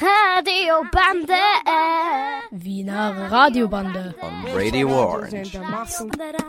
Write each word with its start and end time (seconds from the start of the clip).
Radiobande. 0.00 1.34
Wiener 2.50 3.30
Radiobande. 3.30 4.14
On 4.22 4.56
Radio 4.56 4.88
Orange. 4.88 5.60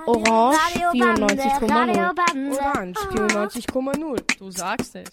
Orange 0.05 0.57
94,0. 0.93 2.11
Orange 2.57 2.99
94,0. 3.11 4.37
Du 4.37 4.51
sagst 4.51 4.95
es. 4.95 5.09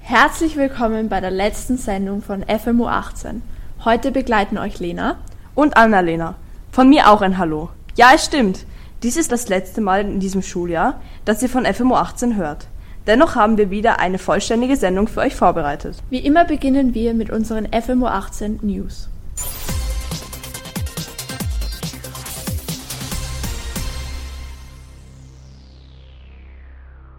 Herzlich 0.00 0.56
willkommen 0.56 1.10
bei 1.10 1.20
der 1.20 1.30
letzten 1.30 1.76
Sendung 1.76 2.22
von 2.22 2.42
FMU 2.42 2.86
18. 2.86 3.42
Heute 3.84 4.10
begleiten 4.10 4.56
euch 4.56 4.78
Lena 4.78 5.18
und 5.54 5.76
Annalena. 5.76 6.36
Von 6.72 6.88
mir 6.88 7.10
auch 7.10 7.20
ein 7.20 7.36
Hallo. 7.36 7.68
Ja, 7.96 8.12
es 8.14 8.24
stimmt. 8.24 8.64
Dies 9.02 9.18
ist 9.18 9.30
das 9.30 9.48
letzte 9.48 9.82
Mal 9.82 10.00
in 10.00 10.20
diesem 10.20 10.40
Schuljahr, 10.40 11.02
dass 11.26 11.42
ihr 11.42 11.50
von 11.50 11.66
FMU 11.66 11.96
18 11.96 12.36
hört. 12.36 12.66
Dennoch 13.06 13.36
haben 13.36 13.56
wir 13.56 13.70
wieder 13.70 14.00
eine 14.00 14.18
vollständige 14.18 14.76
Sendung 14.76 15.06
für 15.06 15.20
euch 15.20 15.36
vorbereitet. 15.36 15.96
Wie 16.10 16.18
immer 16.18 16.44
beginnen 16.44 16.94
wir 16.94 17.14
mit 17.14 17.30
unseren 17.30 17.68
FMO 17.72 18.06
18 18.06 18.60
News. 18.62 19.08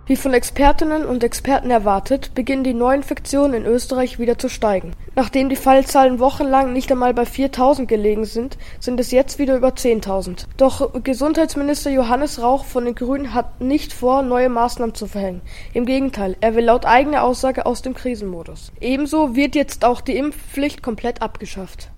Wie 0.08 0.16
von 0.16 0.34
Expertinnen 0.34 1.04
und 1.04 1.22
Experten 1.22 1.70
erwartet, 1.70 2.34
beginnen 2.34 2.64
die 2.64 2.74
Neuinfektionen 2.74 3.66
in 3.66 3.66
Österreich 3.66 4.20
wieder 4.20 4.38
zu 4.38 4.48
steigen. 4.48 4.94
Nachdem 5.16 5.50
die 5.50 5.58
Fallzahlen 5.58 6.20
wochenlang 6.20 6.72
nicht 6.72 6.90
einmal 6.90 7.14
bei 7.14 7.26
4000 7.26 7.90
gelegen 7.90 8.24
sind, 8.24 8.58
sind 8.80 9.02
es 9.02 9.12
jetzt 9.12 9.38
wieder 9.38 9.58
über 9.58 9.72
10.000. 9.72 10.46
Doch 10.56 10.94
Gesundheitsminister 11.04 11.92
Johannes 11.92 12.42
Rauch 12.42 12.64
von 12.64 12.86
den 12.86 12.96
Grünen 12.96 13.34
hat 13.34 13.60
nicht 13.60 13.92
vor, 13.92 14.22
neue 14.22 14.48
Maßnahmen 14.48 14.96
zu 14.96 15.08
verhängen. 15.08 15.42
Im 15.74 15.86
Gegenteil, 15.86 16.38
er 16.40 16.55
will 16.55 16.64
laut 16.64 16.86
eigener 16.86 17.24
Aussage 17.24 17.66
aus 17.66 17.82
dem 17.82 17.94
Krisenmodus. 17.94 18.72
Ebenso 18.80 19.36
wird 19.36 19.55
jetzt 19.55 19.84
auch 19.84 20.00
die 20.00 20.16
Impfpflicht 20.16 20.82
komplett 20.82 21.22
abgeschafft. 21.22 21.90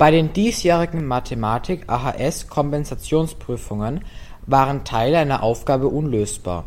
Bei 0.00 0.10
den 0.10 0.32
diesjährigen 0.32 1.06
Mathematik-AHS-Kompensationsprüfungen 1.06 4.00
waren 4.46 4.84
Teile 4.84 5.18
einer 5.18 5.42
Aufgabe 5.42 5.88
unlösbar. 5.88 6.64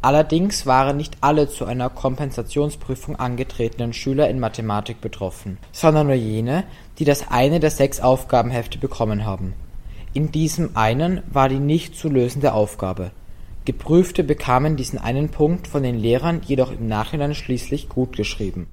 Allerdings 0.00 0.64
waren 0.64 0.96
nicht 0.96 1.18
alle 1.20 1.50
zu 1.50 1.66
einer 1.66 1.90
Kompensationsprüfung 1.90 3.16
angetretenen 3.16 3.92
Schüler 3.92 4.30
in 4.30 4.40
Mathematik 4.40 5.02
betroffen, 5.02 5.58
sondern 5.72 6.06
nur 6.06 6.16
jene, 6.16 6.64
die 6.98 7.04
das 7.04 7.30
eine 7.30 7.60
der 7.60 7.70
sechs 7.70 8.00
Aufgabenhefte 8.00 8.78
bekommen 8.78 9.26
haben. 9.26 9.52
In 10.14 10.32
diesem 10.32 10.74
einen 10.74 11.20
war 11.30 11.50
die 11.50 11.60
nicht 11.60 11.96
zu 11.96 12.08
lösende 12.08 12.54
Aufgabe. 12.54 13.10
Geprüfte 13.66 14.24
bekamen 14.24 14.76
diesen 14.76 14.98
einen 14.98 15.28
Punkt 15.28 15.68
von 15.68 15.82
den 15.82 15.98
Lehrern 15.98 16.40
jedoch 16.42 16.72
im 16.72 16.88
Nachhinein 16.88 17.34
schließlich 17.34 17.90
gutgeschrieben 17.90 18.68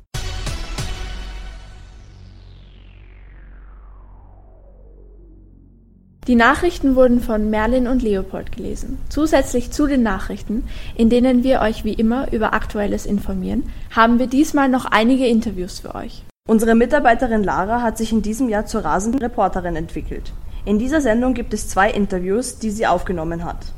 Die 6.27 6.35
Nachrichten 6.35 6.95
wurden 6.95 7.19
von 7.19 7.49
Merlin 7.49 7.87
und 7.87 8.03
Leopold 8.03 8.51
gelesen. 8.51 8.99
Zusätzlich 9.09 9.71
zu 9.71 9.87
den 9.87 10.03
Nachrichten, 10.03 10.65
in 10.95 11.09
denen 11.09 11.43
wir 11.43 11.61
euch 11.61 11.83
wie 11.83 11.93
immer 11.93 12.31
über 12.31 12.53
Aktuelles 12.53 13.07
informieren, 13.07 13.63
haben 13.89 14.19
wir 14.19 14.27
diesmal 14.27 14.69
noch 14.69 14.85
einige 14.85 15.25
Interviews 15.25 15.79
für 15.79 15.95
euch. 15.95 16.23
Unsere 16.47 16.75
Mitarbeiterin 16.75 17.43
Lara 17.43 17.81
hat 17.81 17.97
sich 17.97 18.11
in 18.11 18.21
diesem 18.21 18.49
Jahr 18.49 18.67
zur 18.67 18.85
rasenden 18.85 19.19
Reporterin 19.19 19.75
entwickelt. 19.75 20.31
In 20.63 20.77
dieser 20.77 21.01
Sendung 21.01 21.33
gibt 21.33 21.55
es 21.55 21.67
zwei 21.67 21.89
Interviews, 21.89 22.59
die 22.59 22.69
sie 22.69 22.85
aufgenommen 22.85 23.43
hat. 23.43 23.73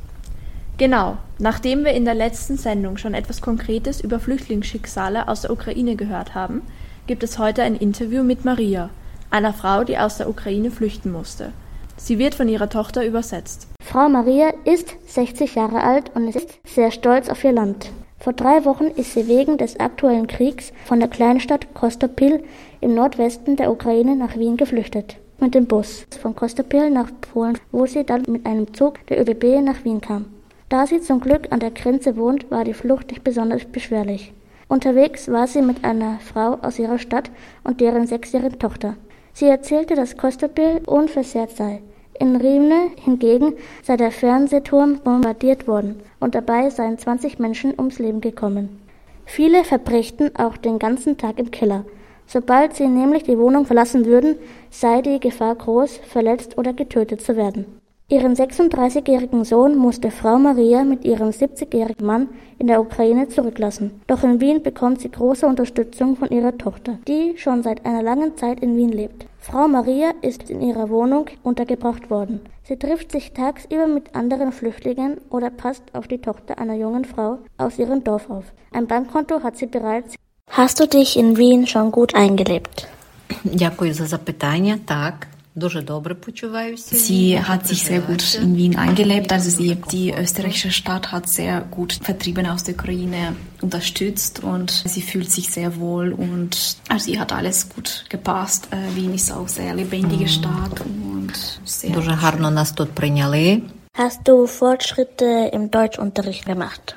Genau, 0.76 1.16
nachdem 1.38 1.82
wir 1.86 1.92
in 1.92 2.04
der 2.04 2.14
letzten 2.14 2.58
Sendung 2.58 2.98
schon 2.98 3.14
etwas 3.14 3.40
Konkretes 3.40 4.02
über 4.02 4.20
Flüchtlingsschicksale 4.20 5.28
aus 5.28 5.42
der 5.42 5.50
Ukraine 5.50 5.96
gehört 5.96 6.34
haben, 6.34 6.60
gibt 7.06 7.22
es 7.22 7.38
heute 7.38 7.62
ein 7.62 7.74
Interview 7.74 8.22
mit 8.22 8.44
Maria, 8.44 8.90
einer 9.30 9.54
Frau, 9.54 9.82
die 9.84 9.96
aus 9.96 10.18
der 10.18 10.28
Ukraine 10.28 10.70
flüchten 10.70 11.10
musste. 11.10 11.52
Sie 11.96 12.18
wird 12.18 12.34
von 12.34 12.48
ihrer 12.48 12.68
Tochter 12.68 13.06
übersetzt. 13.06 13.68
Frau 13.82 14.08
Maria 14.08 14.52
ist 14.64 14.96
60 15.06 15.54
Jahre 15.54 15.82
alt 15.82 16.10
und 16.14 16.28
ist 16.28 16.58
sehr 16.64 16.90
stolz 16.90 17.28
auf 17.28 17.44
ihr 17.44 17.52
Land. 17.52 17.90
Vor 18.18 18.32
drei 18.32 18.64
Wochen 18.64 18.86
ist 18.86 19.12
sie 19.12 19.28
wegen 19.28 19.58
des 19.58 19.78
aktuellen 19.78 20.26
Kriegs 20.26 20.72
von 20.86 20.98
der 20.98 21.08
Kleinstadt 21.08 21.74
Kostopil 21.74 22.42
im 22.80 22.94
Nordwesten 22.94 23.56
der 23.56 23.70
Ukraine 23.70 24.16
nach 24.16 24.36
Wien 24.36 24.56
geflüchtet. 24.56 25.16
Mit 25.40 25.54
dem 25.54 25.66
Bus 25.66 26.06
von 26.22 26.34
Kostopil 26.34 26.90
nach 26.90 27.10
Polen, 27.20 27.58
wo 27.70 27.86
sie 27.86 28.04
dann 28.04 28.22
mit 28.28 28.46
einem 28.46 28.72
Zug 28.72 29.06
der 29.08 29.20
ÖBB 29.20 29.62
nach 29.62 29.84
Wien 29.84 30.00
kam. 30.00 30.26
Da 30.70 30.86
sie 30.86 31.00
zum 31.00 31.20
Glück 31.20 31.52
an 31.52 31.60
der 31.60 31.70
Grenze 31.70 32.16
wohnt, 32.16 32.50
war 32.50 32.64
die 32.64 32.72
Flucht 32.74 33.10
nicht 33.10 33.24
besonders 33.24 33.64
beschwerlich. 33.66 34.32
Unterwegs 34.68 35.30
war 35.30 35.46
sie 35.46 35.60
mit 35.60 35.84
einer 35.84 36.18
Frau 36.20 36.58
aus 36.62 36.78
ihrer 36.78 36.98
Stadt 36.98 37.30
und 37.62 37.80
deren 37.80 38.06
sechsjährigen 38.06 38.58
Tochter. 38.58 38.96
Sie 39.34 39.46
erzählte, 39.46 39.96
dass 39.96 40.16
Kostopil 40.16 40.80
unversehrt 40.86 41.50
sei. 41.56 41.82
In 42.18 42.36
Rivne 42.36 42.92
hingegen 43.04 43.54
sei 43.82 43.96
der 43.96 44.12
Fernsehturm 44.12 45.00
bombardiert 45.00 45.66
worden 45.66 46.00
und 46.20 46.36
dabei 46.36 46.70
seien 46.70 46.96
20 46.96 47.40
Menschen 47.40 47.74
ums 47.76 47.98
Leben 47.98 48.20
gekommen. 48.20 48.80
Viele 49.26 49.64
verbrächten 49.64 50.30
auch 50.36 50.56
den 50.56 50.78
ganzen 50.78 51.18
Tag 51.18 51.40
im 51.40 51.50
Keller. 51.50 51.84
Sobald 52.26 52.74
sie 52.74 52.86
nämlich 52.86 53.24
die 53.24 53.38
Wohnung 53.38 53.66
verlassen 53.66 54.06
würden, 54.06 54.36
sei 54.70 55.02
die 55.02 55.18
Gefahr 55.18 55.56
groß, 55.56 55.98
verletzt 55.98 56.56
oder 56.56 56.72
getötet 56.72 57.20
zu 57.20 57.36
werden. 57.36 57.66
Ihren 58.11 58.33
36-jährigen 58.33 59.45
Sohn 59.45 59.77
musste 59.77 60.09
Frau 60.09 60.39
Maria 60.39 60.83
mit 60.83 61.05
ihrem 61.05 61.29
70-jährigen 61.29 62.03
Mann 62.03 62.29
in 62.57 62.65
der 62.65 62.81
Ukraine 62.81 63.27
zurücklassen. 63.27 64.01
Doch 64.07 64.23
in 64.23 64.41
Wien 64.41 64.63
bekommt 64.63 64.99
sie 65.01 65.11
große 65.11 65.45
Unterstützung 65.45 66.15
von 66.15 66.29
ihrer 66.29 66.57
Tochter, 66.57 66.97
die 67.07 67.35
schon 67.37 67.61
seit 67.61 67.85
einer 67.85 68.01
langen 68.01 68.35
Zeit 68.35 68.61
in 68.61 68.75
Wien 68.75 68.91
lebt. 68.91 69.27
Frau 69.39 69.67
Maria 69.67 70.11
ist 70.23 70.49
in 70.49 70.59
ihrer 70.61 70.89
Wohnung 70.89 71.27
untergebracht 71.43 72.09
worden. 72.09 72.39
Sie 72.63 72.77
trifft 72.77 73.11
sich 73.11 73.33
tagsüber 73.33 73.85
mit 73.85 74.15
anderen 74.15 74.51
Flüchtlingen 74.51 75.17
oder 75.29 75.51
passt 75.51 75.83
auf 75.93 76.07
die 76.07 76.19
Tochter 76.19 76.57
einer 76.57 76.75
jungen 76.75 77.05
Frau 77.05 77.37
aus 77.59 77.77
ihrem 77.77 78.03
Dorf 78.03 78.27
auf. 78.31 78.45
Ein 78.71 78.87
Bankkonto 78.87 79.43
hat 79.43 79.55
sie 79.57 79.67
bereits. 79.67 80.15
Hast 80.49 80.79
du 80.79 80.87
dich 80.87 81.15
in 81.15 81.37
Wien 81.37 81.67
schon 81.67 81.91
gut 81.91 82.15
eingelebt? 82.15 82.87
Дякую 83.43 83.93
за 83.93 84.05
запитання. 84.05 84.79
Так, 84.85 85.27
Sie 86.75 87.41
hat 87.41 87.67
sich 87.67 87.83
sehr 87.83 88.01
gut 88.01 88.35
in 88.35 88.55
Wien 88.55 88.77
eingelebt. 88.77 89.31
Also 89.31 89.49
sie, 89.49 89.75
die 89.91 90.13
österreichische 90.13 90.71
Stadt 90.71 91.11
hat 91.11 91.27
sehr 91.27 91.61
gut 91.61 91.99
Vertriebene 92.01 92.53
aus 92.53 92.63
der 92.63 92.75
Ukraine 92.75 93.35
unterstützt 93.61 94.43
und 94.43 94.71
sie 94.71 95.01
fühlt 95.01 95.31
sich 95.31 95.49
sehr 95.49 95.77
wohl 95.77 96.13
und 96.13 96.77
also 96.87 97.05
sie 97.05 97.19
hat 97.19 97.33
alles 97.33 97.67
gut 97.67 98.05
gepasst. 98.09 98.69
Äh, 98.71 98.95
Wien 98.95 99.13
ist 99.13 99.31
auch 99.31 99.47
sehr 99.47 99.73
lebendige 99.73 100.27
Stadt 100.27 100.79
und 100.81 101.33
sehr. 101.65 101.91
Дуже 101.91 102.15
гарно 102.15 102.49
нас 102.49 102.73
тут 102.73 102.95
прийняли. 102.95 103.63
Hast 103.95 104.21
du 104.27 104.47
Fortschritte 104.47 105.49
im 105.51 105.71
Deutschunterricht 105.71 106.45
gemacht? 106.45 106.95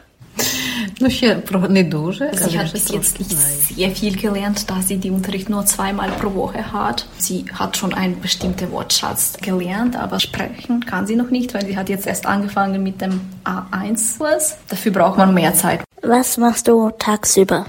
Ну, 1.00 1.10
ще 1.10 1.34
про 1.34 1.68
не 1.68 1.84
дуже. 1.84 2.24
Sie 2.24 2.58
hat 2.58 2.72
bis 2.72 2.90
jetzt 2.90 3.18
nicht 3.18 3.36
sehr 3.76 3.90
viel 3.90 4.16
gelernt, 4.16 4.70
da 4.70 4.82
sie 4.82 4.96
die 4.96 5.10
Unterricht 5.10 5.48
nur 5.48 5.64
zweimal 5.66 6.10
pro 6.20 6.34
Woche 6.34 6.72
hat. 6.72 7.06
Sie 7.18 7.44
hat 7.58 7.76
schon 7.76 7.92
einen 7.94 8.20
bestimmten 8.20 8.70
Wortschatz 8.70 9.22
gelernt, 9.40 9.96
aber 9.96 10.20
sprechen 10.20 10.84
kann 10.86 11.06
sie 11.06 11.16
noch 11.16 11.30
nicht, 11.30 11.54
weil 11.54 11.64
sie 11.66 11.76
hat 11.76 11.88
jetzt 11.88 12.06
erst 12.06 12.26
angefangen 12.26 12.82
mit 12.82 13.00
dem 13.00 13.20
A1-Kurs. 13.44 14.56
Dafür 14.68 14.92
braucht 14.92 15.18
man 15.18 15.34
mehr 15.34 15.54
Zeit. 15.54 15.80
Was 16.02 16.36
machst 16.36 16.68
du 16.68 16.90
tagsüber? 16.98 17.66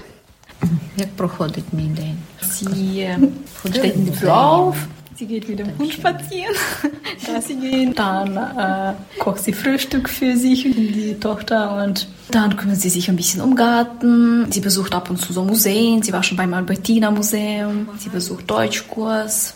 Як 0.96 1.08
проходить 1.16 1.72
мій 1.72 1.88
день? 1.88 2.16
Sie 2.42 3.02
äh, 3.02 3.18
steht 3.68 3.96
in 3.96 4.06
der 4.06 4.14
Früh 4.14 4.28
auf, 4.28 4.76
sie 5.19 5.25
geht 5.25 5.49
mit 5.49 5.59
dem 5.59 5.77
Hund 5.77 5.91
spazieren, 5.91 6.55
Gassi 7.25 7.55
gehen, 7.55 7.93
dann 7.93 8.37
äh, 8.37 8.93
kocht 9.19 9.43
sie 9.43 9.51
Frühstück 9.51 10.07
für 10.07 10.37
sich 10.37 10.65
und 10.65 10.75
die 10.75 11.19
Tochter 11.19 11.83
und 11.83 12.07
dann 12.31 12.55
kümmert 12.55 12.77
sie 12.77 12.89
sich 12.89 13.09
ein 13.09 13.17
bisschen 13.17 13.41
um 13.41 13.55
Garten. 13.55 14.49
Sie 14.49 14.61
besucht 14.61 14.95
ab 14.95 15.09
und 15.09 15.17
zu 15.17 15.33
so 15.33 15.43
Museen, 15.43 16.01
sie 16.01 16.13
war 16.13 16.23
schon 16.23 16.37
beim 16.37 16.53
Albertina 16.53 17.11
Museum, 17.11 17.89
sie 17.97 18.07
besucht 18.07 18.49
Deutschkurs, 18.49 19.55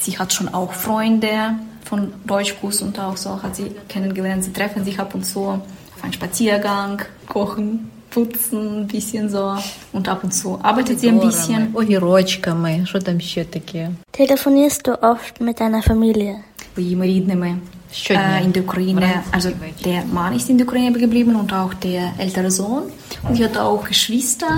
sie 0.00 0.18
hat 0.18 0.32
schon 0.32 0.48
auch 0.48 0.72
Freunde 0.72 1.56
von 1.84 2.14
Deutschkurs 2.26 2.80
und 2.80 2.98
auch 2.98 3.18
so 3.18 3.42
hat 3.42 3.56
sie 3.56 3.72
kennengelernt. 3.90 4.42
Sie 4.42 4.54
treffen 4.54 4.86
sich 4.86 4.98
ab 4.98 5.14
und 5.14 5.24
zu 5.26 5.40
auf 5.48 5.62
einen 6.02 6.14
Spaziergang, 6.14 7.02
kochen, 7.28 7.90
putzen, 8.13 8.81
ein 8.81 8.87
bisschen 8.87 9.29
so 9.29 9.55
und 9.93 10.07
ab 10.09 10.23
und 10.23 10.33
zu 10.33 10.59
arbeitet 10.63 10.99
sie 10.99 11.09
ein 11.09 11.19
bisschen. 11.19 11.73
Огірочками, 11.73 12.81
що 12.85 12.99
там 12.99 13.19
ще 13.21 13.43
таке? 13.43 13.89
Telefonierst 14.19 14.81
du 14.87 14.91
oft 15.01 15.41
mit 15.41 15.59
deiner 15.61 15.81
Familie? 15.87 16.35
своими 16.73 17.05
рідними 17.07 17.55
Щодня. 17.91 18.39
äh, 18.41 18.45
in 18.45 18.51
der 18.51 18.63
Ukraine. 18.63 19.23
Also 19.31 19.49
der 19.85 20.03
Mann 20.13 20.33
ist 20.35 20.49
in 20.49 20.57
der 20.57 20.65
Ukraine 20.67 20.97
geblieben 20.99 21.35
und 21.35 21.51
auch 21.53 21.73
der 21.73 22.03
ältere 22.19 22.51
Sohn. 22.51 22.83
Und 23.27 23.35
sie 23.37 23.43
hat 23.45 23.57
auch 23.57 23.83
Geschwister 23.93 24.53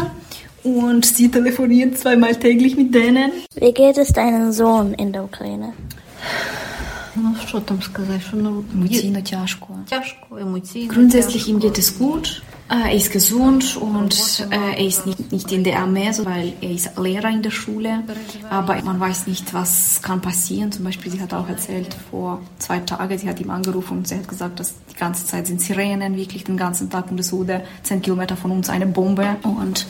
und 0.64 1.04
sie 1.16 1.28
telefoniert 1.38 1.92
zweimal 2.02 2.34
täglich 2.36 2.74
mit 2.82 2.90
denen. 3.00 3.30
Wie 3.64 3.74
geht 3.82 3.98
es 4.04 4.10
deinem 4.20 4.52
Sohn 4.62 4.88
in 5.04 5.12
der 5.14 5.24
Ukraine? 5.32 5.70
Ну, 7.16 7.36
що 7.48 7.60
там 7.60 7.82
сказати, 7.82 8.22
що 8.28 8.38
ну, 8.38 8.64
Емоційно 8.74 9.22
тяжко. 9.22 9.68
тяжко, 9.90 10.38
емоційно. 10.38 10.94
Grundsätzlich 10.94 11.44
ihm 11.50 11.60
geht 11.60 11.78
es 11.78 11.90
gut. 12.00 12.42
Äh, 12.69 12.91
Er 12.91 12.95
ist 12.95 13.13
gesund 13.13 13.77
und 13.77 14.47
äh, 14.51 14.57
er 14.77 14.87
ist 14.87 15.07
nicht, 15.07 15.31
nicht 15.33 15.53
in 15.53 15.63
der 15.63 15.79
Armee, 15.79 16.11
weil 16.25 16.53
er 16.61 16.71
ist 16.71 16.99
Lehrer 16.99 17.29
in 17.31 17.43
der 17.43 17.51
Schule. 17.51 18.03
Aber 18.51 18.81
man 18.83 18.99
weiß 18.99 19.27
nicht, 19.29 19.55
was 19.55 20.01
kann 20.03 20.21
passieren. 20.21 20.73
Zum 20.73 20.85
Beispiel, 20.85 21.13
sie 21.13 21.21
hat 21.21 21.33
auch 21.33 21.49
erzählt, 21.49 21.95
vor 22.11 22.41
zwei 22.59 22.81
Tagen, 22.81 23.19
sie 23.19 23.29
hat 23.29 23.41
ihm 23.41 23.51
angerufen 23.51 23.99
und 23.99 24.09
sie 24.09 24.17
hat 24.17 24.27
gesagt, 24.29 24.59
dass 24.59 24.75
die 24.91 24.97
ganze 24.97 25.27
Zeit 25.27 25.47
sind 25.47 25.61
Sirenen, 25.61 26.17
wirklich 26.17 26.45
den 26.45 26.57
ganzen 26.57 26.91
Tag 26.91 27.11
und 27.11 27.21
es 27.21 27.33
wurde 27.33 27.63
zehn 27.85 28.03
Kilometer 28.03 28.37
von 28.37 28.51
uns 28.51 28.69
eine 28.69 28.87
Bombe. 28.87 29.37
Und 29.45 29.87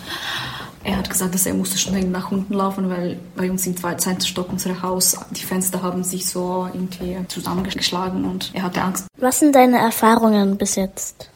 er 0.84 0.98
hat 0.98 1.08
gesagt, 1.08 1.34
dass 1.34 1.46
er 1.46 1.54
musste 1.54 1.78
schnell 1.78 2.04
nach 2.04 2.30
unten 2.30 2.52
laufen, 2.54 2.90
weil 2.90 3.18
bei 3.36 3.50
uns 3.50 3.66
im 3.66 3.76
zweiten 3.76 4.20
Stock 4.20 4.48
unser 4.52 4.82
Haus, 4.82 5.16
die 5.30 5.42
Fenster 5.42 5.82
haben 5.82 6.04
sich 6.04 6.28
so 6.28 6.68
irgendwie 6.72 7.16
zusammengeschlagen 7.28 8.24
und 8.24 8.50
er 8.52 8.62
hatte 8.64 8.82
Angst. 8.82 9.06
Was 9.16 9.38
sind 9.40 9.54
deine 9.54 9.78
Erfahrungen 9.78 10.56
bis 10.58 10.76
jetzt? 10.76 11.30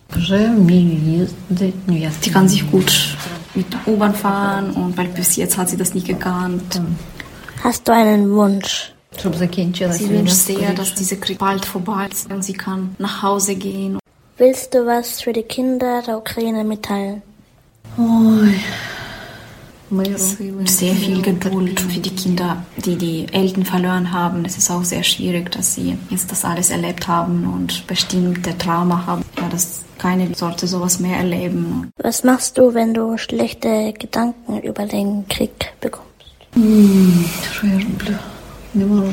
Sie 2.20 2.30
kann 2.30 2.48
sich 2.48 2.70
gut 2.70 3.16
mit 3.54 3.66
U-Bahn 3.86 4.14
fahren 4.14 4.70
und 4.70 4.96
weil 4.96 5.08
bis 5.08 5.36
jetzt 5.36 5.56
hat 5.56 5.68
sie 5.68 5.76
das 5.76 5.94
nicht 5.94 6.06
gekannt. 6.06 6.80
Hast 7.62 7.86
du 7.86 7.92
einen 7.92 8.30
Wunsch? 8.30 8.92
Sie 9.16 10.10
wünscht 10.10 10.34
sehr, 10.34 10.72
dass 10.72 10.94
dieser 10.94 11.16
Krieg 11.16 11.38
bald 11.38 11.64
vorbei 11.64 12.08
ist 12.10 12.30
und 12.30 12.42
sie 12.42 12.52
kann 12.52 12.94
nach 12.98 13.22
Hause 13.22 13.54
gehen. 13.54 13.98
Willst 14.38 14.72
du 14.72 14.86
was 14.86 15.20
für 15.20 15.32
die 15.32 15.42
Kinder 15.42 16.02
der 16.06 16.18
Ukraine 16.18 16.64
mitteilen? 16.64 17.22
Oh, 17.98 18.44
sehr 19.90 20.94
viel 20.94 21.20
Geduld 21.20 21.80
für 21.80 22.00
die 22.00 22.14
Kinder, 22.14 22.64
die 22.76 22.96
die 22.96 23.26
Eltern 23.32 23.64
verloren 23.64 24.12
haben. 24.12 24.44
Es 24.44 24.56
ist 24.56 24.70
auch 24.70 24.84
sehr 24.84 25.02
schwierig, 25.02 25.50
dass 25.50 25.74
sie 25.74 25.96
jetzt 26.10 26.30
das 26.30 26.44
alles 26.44 26.70
erlebt 26.70 27.08
haben 27.08 27.44
und 27.52 27.86
bestimmte 27.86 28.56
Trauma 28.56 29.06
haben. 29.06 29.24
Ja, 29.36 29.48
dass 29.48 29.80
keine 29.98 30.34
sollte 30.34 30.66
sowas 30.66 31.00
mehr 31.00 31.18
erleben. 31.18 31.90
Was 31.98 32.24
machst 32.24 32.56
du, 32.56 32.72
wenn 32.72 32.94
du 32.94 33.18
schlechte 33.18 33.92
Gedanken 33.98 34.60
über 34.60 34.86
den 34.86 35.26
Krieg 35.28 35.72
bekommst? 35.80 36.10
Що 37.52 37.66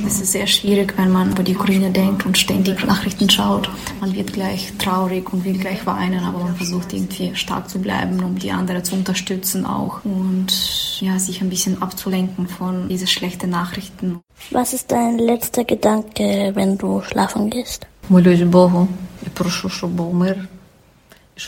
es 0.06 0.22
ist 0.22 0.34
sehr 0.34 0.46
schwierig, 0.46 0.94
wenn 0.98 1.10
man 1.10 1.32
über 1.32 1.42
die 1.42 1.56
Ukraine 1.56 1.90
denkt 1.90 2.28
und 2.28 2.38
ständig 2.38 2.86
Nachrichten 2.86 3.28
schaut. 3.28 3.68
Man 4.00 4.14
wird 4.14 4.32
gleich 4.32 4.72
traurig 4.78 5.34
und 5.34 5.46
will 5.46 5.58
gleich 5.58 5.84
weinen, 5.88 6.24
aber 6.24 6.44
man 6.44 6.56
versucht 6.56 6.94
irgendwie 6.94 7.36
stark 7.36 7.68
zu 7.68 7.80
bleiben, 7.80 8.24
um 8.24 8.38
die 8.38 8.52
anderen 8.52 8.84
zu 8.84 8.94
unterstützen 8.94 9.66
auch 9.66 10.06
und 10.06 11.02
ja, 11.02 11.18
sich 11.18 11.42
ein 11.42 11.50
bisschen 11.50 11.82
abzulenken 11.82 12.48
von 12.48 12.88
diesen 12.88 13.08
schlechten 13.08 13.50
Nachrichten. 13.50 14.20
Was 14.52 14.74
ist 14.74 14.92
dein 14.92 15.18
letzter 15.18 15.64
Gedanke, 15.64 16.52
wenn 16.54 16.78
du 16.78 17.02
schlafen 17.02 17.50
gehst? 17.50 17.88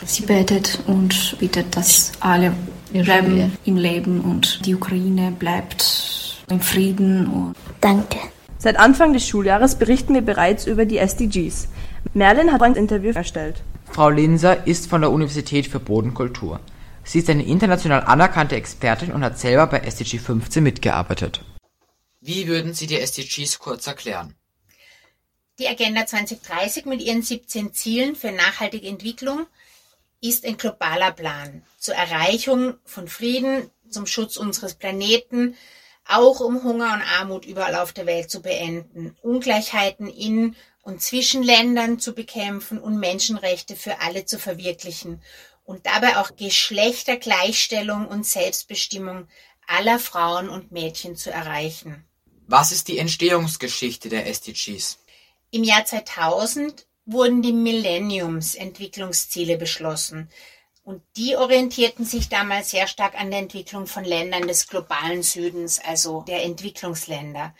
Sie 0.06 0.26
betet 0.26 0.80
und 0.88 1.38
bittet, 1.40 1.78
dass 1.78 2.12
alle 2.20 2.54
bleiben 2.92 3.52
im 3.66 3.78
Leben 3.78 4.22
und 4.22 4.66
die 4.66 4.74
Ukraine 4.74 5.32
bleibt 5.32 6.44
im 6.50 6.60
Frieden 6.60 7.28
und 7.28 7.56
Danke. 7.81 8.20
Seit 8.58 8.78
Anfang 8.78 9.14
des 9.14 9.26
Schuljahres 9.26 9.76
berichten 9.76 10.14
wir 10.14 10.22
bereits 10.22 10.66
über 10.68 10.86
die 10.86 10.98
SDGs. 10.98 11.70
Merlin 12.14 12.52
hat 12.52 12.62
ein 12.62 12.76
Interview 12.76 13.12
erstellt. 13.12 13.62
Frau 13.92 14.10
Linser 14.10 14.68
ist 14.68 14.90
von 14.90 15.02
der 15.02 15.12
Universität 15.12 15.68
für 15.68 15.80
Bodenkultur. 15.80 16.60
Sie 17.04 17.20
ist 17.20 17.30
eine 17.30 17.46
international 17.46 18.04
anerkannte 18.04 18.56
Expertin 18.56 19.14
und 19.14 19.24
hat 19.24 19.40
selber 19.40 19.68
bei 19.68 19.80
SDG 19.80 20.20
15 20.20 20.62
mitgearbeitet. 20.62 21.44
Wie 22.22 22.48
würden 22.48 22.74
Sie 22.74 22.86
die 22.86 23.00
SDGs 23.00 23.60
kurz 23.60 23.88
erklären? 23.88 24.36
Die 25.58 25.68
Agenda 25.68 26.06
2030 26.06 26.86
mit 26.86 27.02
ihren 27.02 27.22
17 27.22 27.74
Zielen 27.74 28.16
für 28.16 28.32
nachhaltige 28.32 28.88
Entwicklung 28.88 29.46
ist 30.22 30.46
ein 30.46 30.58
globaler 30.58 31.12
Plan 31.12 31.64
zur 31.78 31.96
Erreichung 31.96 32.75
von 32.86 33.08
Frieden, 33.08 33.70
zum 33.90 34.06
Schutz 34.06 34.38
unseres 34.38 34.75
Planeten, 34.75 35.56
auch 36.10 36.40
um 36.40 36.64
Hunger 36.64 36.94
und 36.94 37.02
Armut 37.02 37.46
überall 37.46 37.76
auf 37.76 37.94
der 37.94 38.06
Welt 38.06 38.30
zu 38.30 38.42
beenden, 38.42 39.16
Ungleichheiten 39.22 40.08
in 40.08 40.56
und 40.82 41.02
zwischen 41.02 41.44
Ländern 41.44 42.00
zu 42.00 42.14
bekämpfen 42.14 42.80
und 42.80 43.00
Menschenrechte 43.00 43.76
für 43.76 44.02
alle 44.02 44.26
zu 44.26 44.40
verwirklichen 44.40 45.22
und 45.64 45.86
dabei 45.86 46.18
auch 46.18 46.36
Geschlechtergleichstellung 46.36 48.08
und 48.08 48.26
Selbstbestimmung 48.26 49.28
aller 49.68 50.00
Frauen 50.00 50.50
und 50.50 50.72
Mädchen 50.72 51.16
zu 51.16 51.30
erreichen. 51.30 52.04
Was 52.48 52.72
ist 52.72 52.88
die 52.88 52.98
Entstehungsgeschichte 52.98 54.10
der 54.10 54.26
SDGs? 54.26 54.98
Im 55.52 55.64
Jahr 55.64 55.86
2000 55.86 56.88
wurden 57.06 57.44
die 57.44 57.54
Millenniums-Entwicklungsziele 57.54 59.58
beschlossen. 59.58 60.30
Und 60.89 61.03
die 61.18 61.36
orientierten 61.36 62.03
sich 62.03 62.30
damals 62.30 62.71
sehr 62.71 62.88
stark 62.88 63.13
an 63.13 63.30
der 63.30 63.41
Entwicklung 63.41 63.86
von 63.86 64.03
Ländern 64.03 64.47
des 64.47 64.65
globalen 64.65 65.21
Südens, 65.21 65.80
also 65.80 66.21
der 66.21 66.44
Entwicklungsländer. 66.44 67.53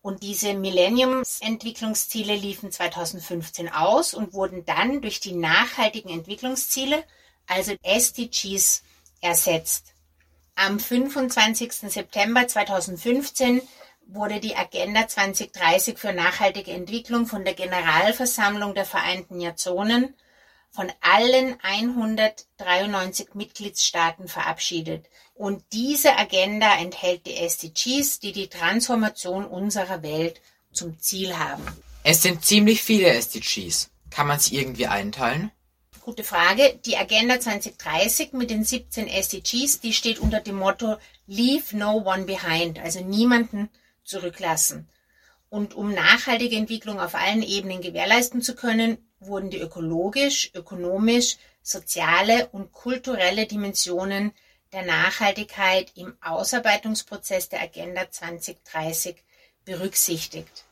Und 0.00 0.22
diese 0.22 0.54
Millenniums-Entwicklungsziele 0.54 2.34
liefen 2.34 2.72
2015 2.72 3.68
aus 3.68 4.14
und 4.14 4.32
wurden 4.32 4.64
dann 4.64 5.02
durch 5.02 5.20
die 5.20 5.34
nachhaltigen 5.34 6.08
Entwicklungsziele, 6.08 7.04
also 7.46 7.74
SDGs, 7.82 8.82
ersetzt. 9.20 9.92
Am 10.54 10.80
25. 10.80 11.74
September 11.74 12.48
2015 12.48 13.60
wurde 14.06 14.40
die 14.40 14.56
Agenda 14.56 15.06
2030 15.06 15.98
für 15.98 16.14
nachhaltige 16.14 16.70
Entwicklung 16.70 17.26
von 17.26 17.44
der 17.44 17.52
Generalversammlung 17.52 18.72
der 18.72 18.86
Vereinten 18.86 19.36
Nationen 19.36 20.14
von 20.70 20.90
allen 21.00 21.58
193 21.62 23.34
Mitgliedstaaten 23.34 24.28
verabschiedet. 24.28 25.06
Und 25.34 25.64
diese 25.72 26.16
Agenda 26.16 26.76
enthält 26.78 27.26
die 27.26 27.36
SDGs, 27.36 28.20
die 28.20 28.32
die 28.32 28.48
Transformation 28.48 29.46
unserer 29.46 30.02
Welt 30.02 30.40
zum 30.72 30.98
Ziel 31.00 31.38
haben. 31.38 31.64
Es 32.04 32.22
sind 32.22 32.44
ziemlich 32.44 32.82
viele 32.82 33.08
SDGs. 33.08 33.90
Kann 34.10 34.26
man 34.26 34.38
sie 34.38 34.56
irgendwie 34.56 34.86
einteilen? 34.86 35.50
Gute 36.00 36.24
Frage. 36.24 36.80
Die 36.86 36.96
Agenda 36.96 37.38
2030 37.38 38.32
mit 38.32 38.50
den 38.50 38.64
17 38.64 39.06
SDGs, 39.06 39.80
die 39.80 39.92
steht 39.92 40.18
unter 40.18 40.40
dem 40.40 40.56
Motto 40.56 40.96
Leave 41.26 41.76
no 41.76 41.98
one 41.98 42.24
behind, 42.24 42.78
also 42.78 43.00
niemanden 43.04 43.68
zurücklassen. 44.02 44.88
Und 45.48 45.74
um 45.74 45.92
nachhaltige 45.92 46.56
Entwicklung 46.56 47.00
auf 47.00 47.14
allen 47.14 47.42
Ebenen 47.42 47.82
gewährleisten 47.82 48.40
zu 48.40 48.54
können, 48.54 48.98
wurden 49.20 49.50
die 49.50 49.60
ökologisch, 49.60 50.50
ökonomisch, 50.54 51.36
soziale 51.62 52.48
und 52.48 52.72
kulturelle 52.72 53.46
Dimensionen 53.46 54.32
der 54.72 54.82
Nachhaltigkeit 54.82 55.92
im 55.96 56.16
Ausarbeitungsprozess 56.20 57.48
der 57.48 57.62
Agenda 57.62 58.10
2030 58.10 59.16
berücksichtigt. 59.64 60.64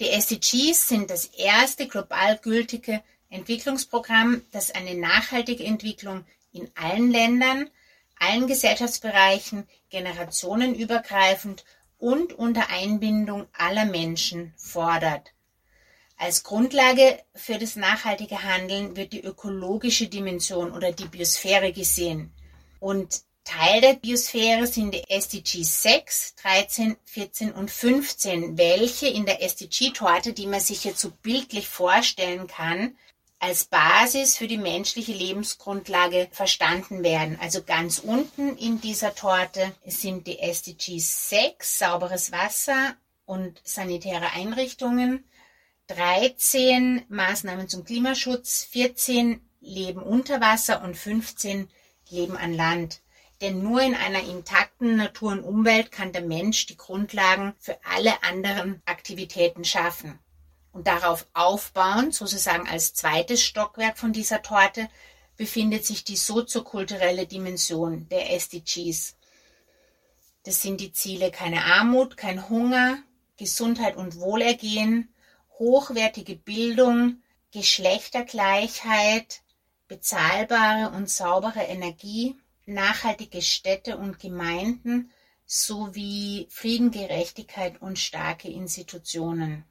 Die 0.00 0.08
SDGs 0.08 0.88
sind 0.88 1.10
das 1.10 1.26
erste 1.26 1.86
global 1.86 2.38
gültige 2.38 3.02
Entwicklungsprogramm, 3.30 4.42
das 4.50 4.70
eine 4.70 4.94
nachhaltige 4.94 5.64
Entwicklung 5.64 6.24
in 6.52 6.70
allen 6.74 7.10
Ländern, 7.10 7.70
allen 8.18 8.46
Gesellschaftsbereichen, 8.46 9.68
generationenübergreifend 9.90 11.64
und 11.98 12.32
unter 12.32 12.70
Einbindung 12.70 13.46
aller 13.52 13.84
Menschen 13.84 14.52
fordert. 14.56 15.33
Als 16.16 16.42
Grundlage 16.42 17.18
für 17.34 17.58
das 17.58 17.76
nachhaltige 17.76 18.42
Handeln 18.42 18.96
wird 18.96 19.12
die 19.12 19.22
ökologische 19.22 20.08
Dimension 20.08 20.72
oder 20.72 20.92
die 20.92 21.06
Biosphäre 21.06 21.72
gesehen. 21.72 22.32
Und 22.80 23.22
Teil 23.44 23.82
der 23.82 23.94
Biosphäre 23.94 24.66
sind 24.66 24.94
die 24.94 25.04
SDGs 25.08 25.82
6, 25.82 26.34
13, 26.36 26.96
14 27.04 27.52
und 27.52 27.70
15, 27.70 28.56
welche 28.56 29.06
in 29.06 29.26
der 29.26 29.42
SDG-Torte, 29.42 30.32
die 30.32 30.46
man 30.46 30.60
sich 30.60 30.84
jetzt 30.84 31.00
so 31.00 31.10
bildlich 31.10 31.68
vorstellen 31.68 32.46
kann, 32.46 32.96
als 33.38 33.66
Basis 33.66 34.38
für 34.38 34.48
die 34.48 34.56
menschliche 34.56 35.12
Lebensgrundlage 35.12 36.28
verstanden 36.32 37.02
werden. 37.02 37.38
Also 37.38 37.62
ganz 37.62 37.98
unten 37.98 38.56
in 38.56 38.80
dieser 38.80 39.14
Torte 39.14 39.74
sind 39.84 40.26
die 40.26 40.38
SDGs 40.38 41.28
6, 41.28 41.78
sauberes 41.78 42.32
Wasser 42.32 42.96
und 43.26 43.60
sanitäre 43.62 44.32
Einrichtungen, 44.32 45.24
13 45.88 47.04
Maßnahmen 47.08 47.68
zum 47.68 47.84
Klimaschutz, 47.84 48.64
14 48.70 49.40
Leben 49.60 50.02
unter 50.02 50.40
Wasser 50.40 50.82
und 50.82 50.96
15 50.96 51.68
Leben 52.08 52.36
an 52.36 52.54
Land. 52.54 53.02
Denn 53.40 53.62
nur 53.62 53.82
in 53.82 53.94
einer 53.94 54.22
intakten 54.22 54.96
Natur 54.96 55.32
und 55.32 55.44
Umwelt 55.44 55.92
kann 55.92 56.12
der 56.12 56.22
Mensch 56.22 56.66
die 56.66 56.76
Grundlagen 56.76 57.54
für 57.58 57.76
alle 57.84 58.22
anderen 58.22 58.80
Aktivitäten 58.86 59.64
schaffen. 59.64 60.18
Und 60.72 60.86
darauf 60.86 61.26
aufbauend, 61.34 62.14
sozusagen 62.14 62.66
als 62.68 62.94
zweites 62.94 63.42
Stockwerk 63.42 63.98
von 63.98 64.12
dieser 64.12 64.42
Torte, 64.42 64.88
befindet 65.36 65.84
sich 65.84 66.04
die 66.04 66.16
soziokulturelle 66.16 67.26
Dimension 67.26 68.08
der 68.08 68.32
SDGs. 68.32 69.16
Das 70.44 70.62
sind 70.62 70.80
die 70.80 70.92
Ziele 70.92 71.30
keine 71.30 71.64
Armut, 71.64 72.16
kein 72.16 72.48
Hunger, 72.48 72.98
Gesundheit 73.36 73.96
und 73.96 74.16
Wohlergehen, 74.16 75.13
hochwertige 75.58 76.36
Bildung, 76.36 77.22
Geschlechtergleichheit, 77.52 79.42
bezahlbare 79.88 80.96
und 80.96 81.08
saubere 81.08 81.60
Energie, 81.60 82.36
nachhaltige 82.66 83.42
Städte 83.42 83.96
und 83.96 84.18
Gemeinden 84.18 85.10
sowie 85.46 86.48
Frieden, 86.50 86.90
Gerechtigkeit 86.90 87.80
und 87.80 87.98
starke 87.98 88.48
Institutionen. 88.48 89.64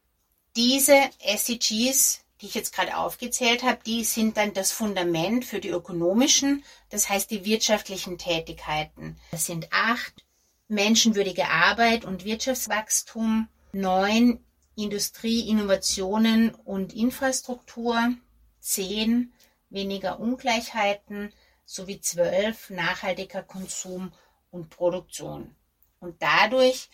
Diese 0.56 0.96
SDGs, 1.20 2.24
die 2.40 2.46
ich 2.46 2.54
jetzt 2.54 2.74
gerade 2.76 2.98
aufgezählt 2.98 3.64
habe, 3.64 3.80
die 3.86 4.04
sind 4.04 4.38
dann 4.38 4.54
das 4.54 4.72
Fundament 4.72 5.46
für 5.46 5.60
die 5.60 5.70
ökonomischen, 5.70 6.64
das 6.90 7.10
heißt 7.10 7.32
die 7.32 7.44
wirtschaftlichen 7.44 8.18
Tätigkeiten. 8.18 9.18
Das 9.32 9.48
sind 9.48 9.68
acht 9.72 10.24
menschenwürdige 10.68 11.50
Arbeit 11.50 12.06
und 12.06 12.24
Wirtschaftswachstum, 12.24 13.48
neun 13.72 14.44
Industrie, 14.76 15.50
Innovationen 15.50 16.54
und 16.54 16.94
Infrastruktur, 16.94 18.14
zehn 18.60 19.34
weniger 19.70 20.20
Ungleichheiten 20.20 21.34
sowie 21.66 22.00
zwölf 22.00 22.70
nachhaltiger 22.70 23.44
Konsum 23.44 24.14
und 24.52 24.70
Produktion. 24.70 25.56
Und 26.00 26.22
dadurch 26.22 26.90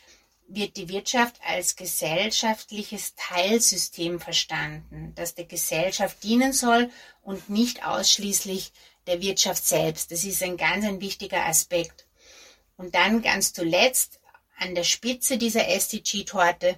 wird 0.47 0.77
die 0.77 0.89
Wirtschaft 0.89 1.39
als 1.45 1.75
gesellschaftliches 1.75 3.13
Teilsystem 3.15 4.19
verstanden, 4.19 5.13
das 5.15 5.35
der 5.35 5.45
Gesellschaft 5.45 6.23
dienen 6.23 6.53
soll 6.53 6.89
und 7.21 7.49
nicht 7.49 7.85
ausschließlich 7.85 8.71
der 9.07 9.21
Wirtschaft 9.21 9.65
selbst. 9.65 10.11
Das 10.11 10.23
ist 10.23 10.41
ein 10.41 10.57
ganz 10.57 10.85
ein 10.85 11.01
wichtiger 11.01 11.45
Aspekt. 11.45 12.07
Und 12.77 12.95
dann 12.95 13.21
ganz 13.21 13.53
zuletzt 13.53 14.19
an 14.57 14.73
der 14.73 14.83
Spitze 14.83 15.37
dieser 15.37 15.67
SDG-Torte 15.67 16.77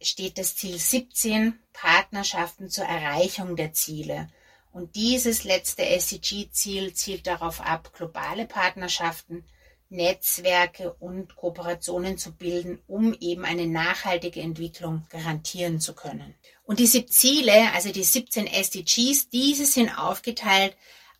steht 0.00 0.38
das 0.38 0.56
Ziel 0.56 0.78
17, 0.78 1.58
Partnerschaften 1.72 2.68
zur 2.68 2.84
Erreichung 2.84 3.56
der 3.56 3.72
Ziele. 3.72 4.28
Und 4.72 4.94
dieses 4.96 5.44
letzte 5.44 5.86
SDG-Ziel 5.86 6.94
zielt 6.94 7.26
darauf 7.26 7.60
ab, 7.60 7.92
globale 7.92 8.46
Partnerschaften, 8.46 9.44
Netzwerke 9.90 10.92
und 10.94 11.34
Kooperationen 11.34 12.18
zu 12.18 12.32
bilden, 12.32 12.78
um 12.86 13.14
eben 13.20 13.44
eine 13.44 13.66
nachhaltige 13.66 14.40
Entwicklung 14.40 15.06
garantieren 15.08 15.80
zu 15.80 15.94
können. 15.94 16.34
Und 16.64 16.78
diese 16.78 17.06
Ziele, 17.06 17.72
also 17.72 17.90
die 17.90 18.04
17 18.04 18.46
SDGs, 18.46 19.30
diese 19.30 19.64
sind 19.64 19.96
aufgeteilt 19.98 20.76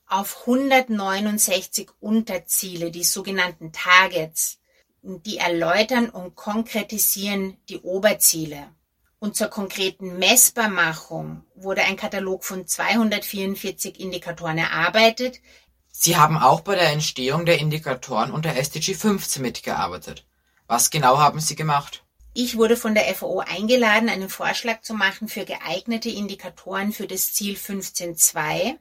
auf 0.06 0.40
169 0.47 1.90
Unterziele, 2.00 2.90
die 2.90 3.04
sogenannten 3.04 3.73
Targets. 3.73 4.58
Die 5.02 5.38
erläutern 5.38 6.11
und 6.11 6.35
konkretisieren 6.35 7.57
die 7.69 7.78
Oberziele. 7.78 8.69
Und 9.21 9.37
zur 9.37 9.49
konkreten 9.49 10.19
Messbarmachung 10.19 11.45
wurde 11.55 11.83
ein 11.83 11.97
Katalog 11.97 12.45
von 12.45 12.67
244 12.67 13.99
Indikatoren 13.99 14.59
erarbeitet. 14.59 15.40
Sie 15.90 16.17
haben 16.17 16.38
auch 16.38 16.61
bei 16.61 16.76
der 16.76 16.93
Entstehung 16.93 17.45
der 17.45 17.59
Indikatoren 17.59 18.31
unter 18.31 18.55
SDG 18.55 18.95
15 18.95 19.43
mitgearbeitet. 19.43 20.25
Was 20.67 20.90
genau 20.90 21.19
haben 21.19 21.40
Sie 21.40 21.57
gemacht? 21.57 22.05
Ich 22.35 22.57
wurde 22.57 22.76
von 22.76 22.95
der 22.95 23.12
FAO 23.14 23.40
eingeladen, 23.40 24.09
einen 24.09 24.28
Vorschlag 24.28 24.83
zu 24.83 24.95
machen 24.95 25.26
für 25.26 25.45
geeignete 25.45 26.11
Indikatoren 26.11 26.93
für 26.93 27.09
das 27.09 27.33
Ziel 27.33 27.57
15.2. 27.57 28.76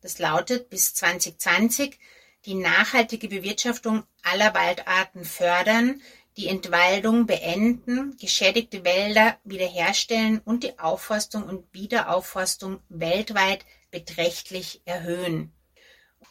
Das 0.00 0.18
lautet 0.18 0.70
bis 0.70 0.94
2020 0.94 1.98
die 2.46 2.54
nachhaltige 2.54 3.28
Bewirtschaftung 3.28 4.04
aller 4.22 4.54
Waldarten 4.54 5.24
fördern, 5.24 6.00
die 6.36 6.48
Entwaldung 6.48 7.26
beenden, 7.26 8.16
geschädigte 8.20 8.84
Wälder 8.84 9.36
wiederherstellen 9.44 10.40
und 10.44 10.62
die 10.62 10.78
Aufforstung 10.78 11.44
und 11.44 11.64
Wiederaufforstung 11.72 12.80
weltweit 12.88 13.64
beträchtlich 13.90 14.82
erhöhen. 14.84 15.52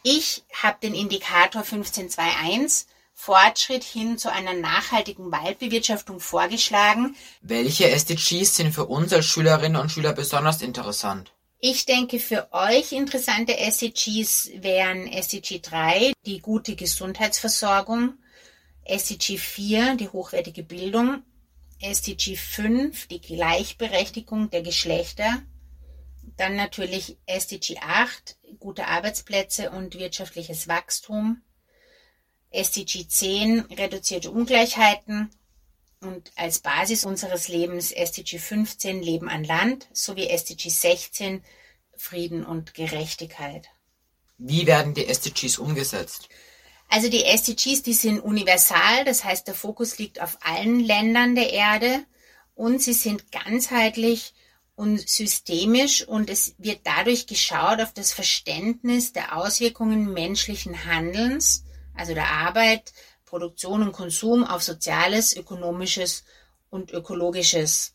Ich 0.02 0.44
habe 0.62 0.78
den 0.82 0.94
Indikator 0.94 1.62
1521 1.62 2.86
Fortschritt 3.12 3.82
hin 3.82 4.18
zu 4.18 4.30
einer 4.30 4.52
nachhaltigen 4.52 5.32
Waldbewirtschaftung 5.32 6.20
vorgeschlagen. 6.20 7.16
Welche 7.40 7.90
SDGs 7.90 8.54
sind 8.54 8.72
für 8.72 8.84
uns 8.84 9.12
als 9.12 9.24
Schülerinnen 9.24 9.80
und 9.80 9.90
Schüler 9.90 10.12
besonders 10.12 10.60
interessant? 10.60 11.32
Ich 11.68 11.84
denke, 11.84 12.20
für 12.20 12.52
euch 12.52 12.92
interessante 12.92 13.58
SDGs 13.58 14.52
wären 14.62 15.08
SDG 15.08 15.58
3, 15.58 16.12
die 16.24 16.38
gute 16.38 16.76
Gesundheitsversorgung, 16.76 18.14
SDG 18.84 19.36
4, 19.36 19.96
die 19.96 20.08
hochwertige 20.08 20.62
Bildung, 20.62 21.24
SDG 21.80 22.36
5, 22.36 23.08
die 23.08 23.20
Gleichberechtigung 23.20 24.48
der 24.50 24.62
Geschlechter, 24.62 25.42
dann 26.36 26.54
natürlich 26.54 27.18
SDG 27.26 27.78
8, 27.80 28.38
gute 28.60 28.86
Arbeitsplätze 28.86 29.70
und 29.70 29.98
wirtschaftliches 29.98 30.68
Wachstum, 30.68 31.42
SDG 32.50 33.08
10, 33.08 33.62
reduzierte 33.72 34.30
Ungleichheiten 34.30 35.30
und 36.00 36.30
als 36.36 36.58
Basis 36.58 37.04
unseres 37.04 37.48
Lebens 37.48 37.92
SDG 37.92 38.38
15, 38.38 39.02
Leben 39.02 39.28
an 39.28 39.44
Land, 39.44 39.88
sowie 39.92 40.28
SDG 40.28 40.68
16, 40.68 41.42
Frieden 41.96 42.44
und 42.44 42.74
Gerechtigkeit. 42.74 43.68
Wie 44.38 44.66
werden 44.66 44.94
die 44.94 45.06
SDGs 45.06 45.58
umgesetzt? 45.58 46.28
Also 46.88 47.08
die 47.08 47.24
SDGs, 47.24 47.82
die 47.82 47.94
sind 47.94 48.20
universal, 48.20 49.04
das 49.04 49.24
heißt 49.24 49.46
der 49.46 49.54
Fokus 49.54 49.98
liegt 49.98 50.20
auf 50.20 50.38
allen 50.42 50.80
Ländern 50.80 51.34
der 51.34 51.52
Erde 51.52 52.04
und 52.54 52.80
sie 52.80 52.92
sind 52.92 53.32
ganzheitlich 53.32 54.34
und 54.76 55.08
systemisch 55.08 56.06
und 56.06 56.30
es 56.30 56.54
wird 56.58 56.80
dadurch 56.84 57.26
geschaut 57.26 57.80
auf 57.80 57.92
das 57.92 58.12
Verständnis 58.12 59.12
der 59.12 59.36
Auswirkungen 59.36 60.12
menschlichen 60.12 60.84
Handelns, 60.84 61.64
also 61.94 62.14
der 62.14 62.28
Arbeit, 62.28 62.92
Produktion 63.26 63.82
und 63.82 63.92
Konsum 63.92 64.44
auf 64.44 64.62
soziales, 64.62 65.36
ökonomisches 65.36 66.24
und 66.70 66.92
ökologisches. 66.92 67.92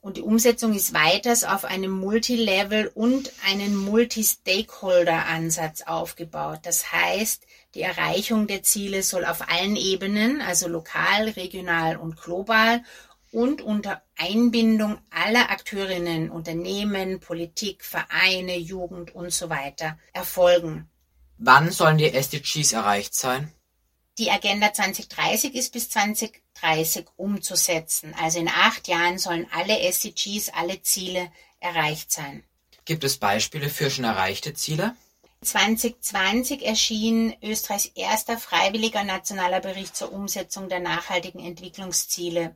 Und 0.00 0.16
die 0.16 0.22
Umsetzung 0.22 0.74
ist 0.74 0.94
weiters 0.94 1.44
auf 1.44 1.64
einem 1.64 1.92
Multilevel 1.92 2.88
und 2.88 3.32
einen 3.46 3.76
Multi-Stakeholder-Ansatz 3.76 5.82
aufgebaut. 5.82 6.60
Das 6.64 6.90
heißt, 6.90 7.46
die 7.74 7.82
Erreichung 7.82 8.48
der 8.48 8.64
Ziele 8.64 9.04
soll 9.04 9.24
auf 9.24 9.48
allen 9.48 9.76
Ebenen, 9.76 10.40
also 10.40 10.66
lokal, 10.66 11.28
regional 11.28 11.96
und 11.96 12.20
global 12.20 12.82
und 13.30 13.62
unter 13.62 14.02
Einbindung 14.16 14.98
aller 15.10 15.50
Akteurinnen, 15.50 16.30
Unternehmen, 16.30 17.20
Politik, 17.20 17.84
Vereine, 17.84 18.58
Jugend 18.58 19.14
und 19.14 19.32
so 19.32 19.50
weiter 19.50 19.96
erfolgen. 20.12 20.90
Wann 21.38 21.70
sollen 21.70 21.98
die 21.98 22.12
SDGs 22.12 22.72
erreicht 22.72 23.14
sein? 23.14 23.52
Die 24.18 24.30
Agenda 24.30 24.72
2030 24.72 25.54
ist 25.54 25.72
bis 25.72 25.88
2030 25.88 27.06
umzusetzen. 27.16 28.14
Also 28.20 28.38
in 28.40 28.48
acht 28.48 28.86
Jahren 28.86 29.18
sollen 29.18 29.46
alle 29.52 29.80
SDGs, 29.80 30.50
alle 30.50 30.82
Ziele 30.82 31.32
erreicht 31.60 32.12
sein. 32.12 32.44
Gibt 32.84 33.04
es 33.04 33.16
Beispiele 33.16 33.70
für 33.70 33.90
schon 33.90 34.04
erreichte 34.04 34.52
Ziele? 34.54 34.94
2020 35.40 36.62
erschien 36.62 37.34
Österreichs 37.42 37.86
erster 37.86 38.38
freiwilliger 38.38 39.02
nationaler 39.02 39.60
Bericht 39.60 39.96
zur 39.96 40.12
Umsetzung 40.12 40.68
der 40.68 40.80
nachhaltigen 40.80 41.40
Entwicklungsziele. 41.40 42.54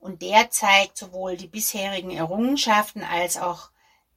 Und 0.00 0.22
der 0.22 0.50
zeigt 0.50 0.98
sowohl 0.98 1.36
die 1.36 1.46
bisherigen 1.46 2.10
Errungenschaften 2.10 3.02
als 3.02 3.38
auch 3.38 3.70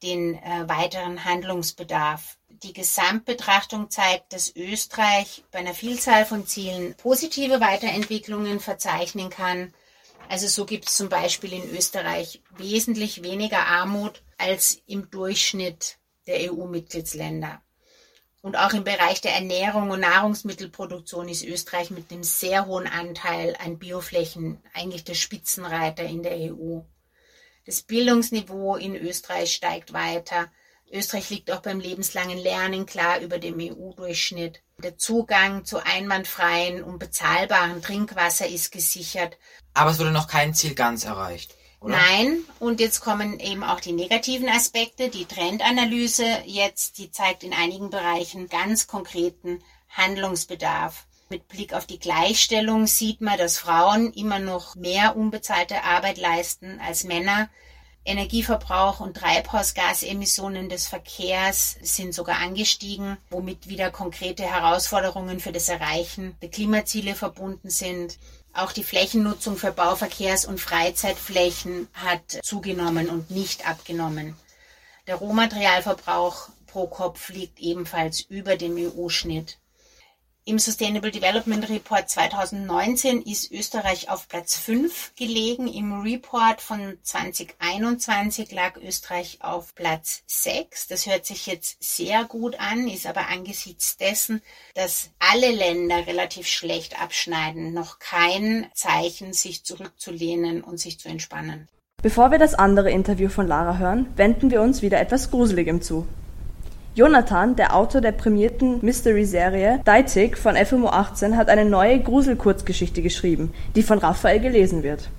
den 0.03 0.35
äh, 0.35 0.67
weiteren 0.67 1.23
Handlungsbedarf. 1.23 2.38
Die 2.63 2.73
Gesamtbetrachtung 2.73 3.89
zeigt, 3.89 4.33
dass 4.33 4.53
Österreich 4.55 5.43
bei 5.51 5.59
einer 5.59 5.73
Vielzahl 5.73 6.25
von 6.25 6.45
Zielen 6.45 6.93
positive 6.95 7.61
Weiterentwicklungen 7.61 8.59
verzeichnen 8.59 9.29
kann. 9.29 9.73
Also 10.27 10.47
so 10.47 10.65
gibt 10.65 10.89
es 10.89 10.95
zum 10.95 11.07
Beispiel 11.07 11.53
in 11.53 11.69
Österreich 11.69 12.41
wesentlich 12.57 13.23
weniger 13.23 13.65
Armut 13.65 14.23
als 14.37 14.81
im 14.87 15.09
Durchschnitt 15.09 15.99
der 16.27 16.51
EU-Mitgliedsländer. 16.51 17.61
Und 18.41 18.57
auch 18.57 18.73
im 18.73 18.83
Bereich 18.83 19.21
der 19.21 19.33
Ernährung 19.33 19.89
und 19.91 20.01
Nahrungsmittelproduktion 20.01 21.27
ist 21.29 21.45
Österreich 21.45 21.91
mit 21.91 22.11
einem 22.11 22.23
sehr 22.23 22.65
hohen 22.65 22.87
Anteil 22.87 23.55
an 23.59 23.79
Bioflächen 23.79 24.61
eigentlich 24.73 25.03
der 25.03 25.15
Spitzenreiter 25.15 26.03
in 26.03 26.23
der 26.23 26.53
EU. 26.53 26.81
Das 27.65 27.81
Bildungsniveau 27.81 28.75
in 28.75 28.95
Österreich 28.95 29.53
steigt 29.53 29.93
weiter. 29.93 30.51
Österreich 30.91 31.29
liegt 31.29 31.51
auch 31.51 31.61
beim 31.61 31.79
lebenslangen 31.79 32.37
Lernen 32.37 32.85
klar 32.85 33.19
über 33.19 33.37
dem 33.37 33.59
EU-Durchschnitt. 33.59 34.61
Der 34.81 34.97
Zugang 34.97 35.65
zu 35.65 35.83
einwandfreien 35.83 36.83
und 36.83 36.99
bezahlbaren 36.99 37.81
Trinkwasser 37.81 38.47
ist 38.47 38.71
gesichert. 38.71 39.37
Aber 39.73 39.91
es 39.91 39.99
wurde 39.99 40.11
noch 40.11 40.27
kein 40.27 40.53
Ziel 40.53 40.73
ganz 40.73 41.03
erreicht. 41.03 41.55
Oder? 41.81 41.95
Nein, 41.95 42.39
und 42.59 42.79
jetzt 42.79 42.99
kommen 43.01 43.39
eben 43.39 43.63
auch 43.63 43.79
die 43.79 43.93
negativen 43.93 44.49
Aspekte. 44.49 45.09
Die 45.09 45.25
Trendanalyse 45.25 46.25
jetzt, 46.45 46.97
die 46.97 47.11
zeigt 47.11 47.43
in 47.43 47.53
einigen 47.53 47.89
Bereichen 47.89 48.49
ganz 48.49 48.87
konkreten 48.87 49.63
Handlungsbedarf. 49.89 51.05
Mit 51.29 51.47
Blick 51.47 51.73
auf 51.73 51.85
die 51.85 51.99
Gleichstellung 51.99 52.87
sieht 52.87 53.21
man, 53.21 53.37
dass 53.37 53.59
Frauen 53.59 54.11
immer 54.13 54.39
noch 54.39 54.75
mehr 54.75 55.15
unbezahlte 55.15 55.83
Arbeit 55.83 56.17
leisten 56.17 56.79
als 56.79 57.03
Männer. 57.03 57.49
Energieverbrauch 58.05 59.01
und 59.01 59.17
Treibhausgasemissionen 59.17 60.67
des 60.67 60.87
Verkehrs 60.87 61.77
sind 61.81 62.13
sogar 62.13 62.39
angestiegen, 62.39 63.17
womit 63.29 63.69
wieder 63.69 63.91
konkrete 63.91 64.43
Herausforderungen 64.43 65.39
für 65.39 65.51
das 65.51 65.69
Erreichen 65.69 66.35
der 66.41 66.49
Klimaziele 66.49 67.13
verbunden 67.13 67.69
sind. 67.69 68.17
Auch 68.53 68.71
die 68.71 68.83
Flächennutzung 68.83 69.57
für 69.57 69.71
Bauverkehrs- 69.71 70.47
und 70.47 70.59
Freizeitflächen 70.59 71.87
hat 71.93 72.39
zugenommen 72.41 73.09
und 73.09 73.29
nicht 73.29 73.67
abgenommen. 73.67 74.35
Der 75.05 75.15
Rohmaterialverbrauch 75.15 76.49
pro 76.65 76.87
Kopf 76.87 77.29
liegt 77.29 77.59
ebenfalls 77.59 78.21
über 78.21 78.55
dem 78.55 78.75
EU-Schnitt. 78.77 79.58
Im 80.45 80.57
Sustainable 80.57 81.11
Development 81.11 81.69
Report 81.69 82.09
2019 82.09 83.21
ist 83.21 83.51
Österreich 83.51 84.09
auf 84.09 84.27
Platz 84.27 84.55
5 84.55 85.13
gelegen. 85.15 85.67
Im 85.67 86.01
Report 86.01 86.59
von 86.59 86.97
2021 87.03 88.51
lag 88.51 88.77
Österreich 88.77 89.39
auf 89.41 89.75
Platz 89.75 90.23
6. 90.25 90.87
Das 90.87 91.05
hört 91.05 91.25
sich 91.25 91.45
jetzt 91.45 91.77
sehr 91.83 92.23
gut 92.23 92.59
an, 92.59 92.87
ist 92.87 93.05
aber 93.05 93.27
angesichts 93.27 93.97
dessen, 93.97 94.41
dass 94.73 95.11
alle 95.19 95.51
Länder 95.51 96.07
relativ 96.07 96.47
schlecht 96.47 96.99
abschneiden, 96.99 97.73
noch 97.73 97.99
kein 97.99 98.67
Zeichen, 98.73 99.33
sich 99.33 99.63
zurückzulehnen 99.63 100.63
und 100.63 100.79
sich 100.79 100.99
zu 100.99 101.09
entspannen. 101.09 101.67
Bevor 102.01 102.31
wir 102.31 102.39
das 102.39 102.55
andere 102.55 102.89
Interview 102.89 103.29
von 103.29 103.45
Lara 103.45 103.77
hören, 103.77 104.07
wenden 104.15 104.49
wir 104.51 104.61
uns 104.61 104.81
wieder 104.81 104.99
etwas 104.99 105.29
Gruseligem 105.31 105.81
zu. 105.81 106.07
Jonathan, 106.95 107.55
der 107.55 107.75
Autor 107.75 108.01
der 108.01 108.11
prämierten 108.11 108.79
Mystery-Serie 108.81 109.79
Deitig 109.85 110.37
von 110.37 110.55
FMO 110.55 110.87
18, 110.87 111.37
hat 111.37 111.47
eine 111.47 111.63
neue 111.63 111.99
Grusel-Kurzgeschichte 112.01 113.01
geschrieben, 113.03 113.53
die 113.75 113.83
von 113.83 113.99
Raphael 113.99 114.39
gelesen 114.39 114.81
wird. 114.81 115.09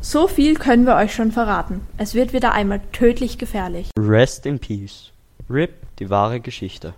So 0.00 0.28
viel 0.28 0.54
können 0.54 0.86
wir 0.86 0.94
euch 0.96 1.12
schon 1.12 1.32
verraten. 1.32 1.80
Es 1.98 2.14
wird 2.14 2.32
wieder 2.32 2.52
einmal 2.52 2.80
tödlich 2.92 3.38
gefährlich. 3.38 3.90
Rest 3.98 4.46
in 4.46 4.60
Peace. 4.60 5.10
RIP, 5.50 5.72
die 5.98 6.10
wahre 6.10 6.40
Geschichte. 6.40 6.94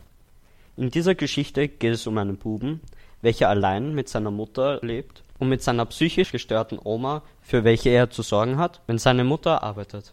In 0.76 0.90
dieser 0.90 1.14
Geschichte 1.14 1.66
geht 1.66 1.94
es 1.94 2.06
um 2.06 2.18
einen 2.18 2.36
Buben, 2.36 2.80
welcher 3.22 3.48
allein 3.48 3.94
mit 3.94 4.10
seiner 4.10 4.30
Mutter 4.30 4.78
lebt 4.82 5.22
und 5.38 5.48
mit 5.48 5.62
seiner 5.62 5.86
psychisch 5.86 6.32
gestörten 6.32 6.78
Oma, 6.84 7.22
für 7.40 7.64
welche 7.64 7.88
er 7.90 8.10
zu 8.10 8.22
sorgen 8.22 8.58
hat, 8.58 8.82
wenn 8.86 8.98
seine 8.98 9.24
Mutter 9.24 9.62
arbeitet. 9.62 10.12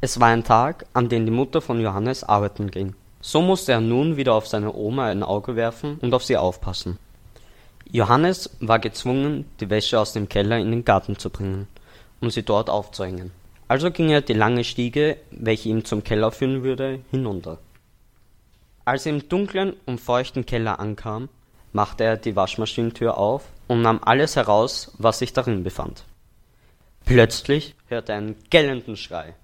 Es 0.00 0.20
war 0.20 0.28
ein 0.28 0.44
Tag, 0.44 0.86
an 0.92 1.08
dem 1.08 1.26
die 1.26 1.32
Mutter 1.32 1.60
von 1.60 1.80
Johannes 1.80 2.22
arbeiten 2.22 2.70
ging. 2.70 2.94
So 3.20 3.42
musste 3.42 3.72
er 3.72 3.80
nun 3.80 4.16
wieder 4.16 4.32
auf 4.34 4.46
seine 4.46 4.72
Oma 4.72 5.06
ein 5.06 5.24
Auge 5.24 5.56
werfen 5.56 5.98
und 6.00 6.14
auf 6.14 6.22
sie 6.22 6.36
aufpassen. 6.36 6.98
Johannes 7.90 8.56
war 8.60 8.78
gezwungen, 8.78 9.46
die 9.58 9.70
Wäsche 9.70 9.98
aus 9.98 10.12
dem 10.12 10.28
Keller 10.28 10.58
in 10.58 10.70
den 10.70 10.84
Garten 10.84 11.18
zu 11.18 11.30
bringen, 11.30 11.66
um 12.20 12.30
sie 12.30 12.44
dort 12.44 12.70
aufzuhängen. 12.70 13.32
Also 13.66 13.90
ging 13.90 14.10
er 14.10 14.20
die 14.20 14.34
lange 14.34 14.62
Stiege, 14.62 15.16
welche 15.32 15.68
ihm 15.68 15.84
zum 15.84 16.04
Keller 16.04 16.30
führen 16.30 16.62
würde, 16.62 17.00
hinunter. 17.10 17.58
Als 18.84 19.04
er 19.04 19.14
im 19.14 19.28
dunklen 19.28 19.74
und 19.84 20.00
feuchten 20.00 20.46
Keller 20.46 20.78
ankam, 20.78 21.28
machte 21.72 22.04
er 22.04 22.16
die 22.16 22.36
Waschmaschinentür 22.36 23.18
auf 23.18 23.46
und 23.66 23.82
nahm 23.82 23.98
alles 24.04 24.36
heraus, 24.36 24.92
was 24.98 25.18
sich 25.18 25.32
darin 25.32 25.64
befand. 25.64 26.04
Plötzlich 27.04 27.74
hörte 27.88 28.12
er 28.12 28.18
einen 28.18 28.36
gellenden 28.48 28.96
Schrei 28.96 29.34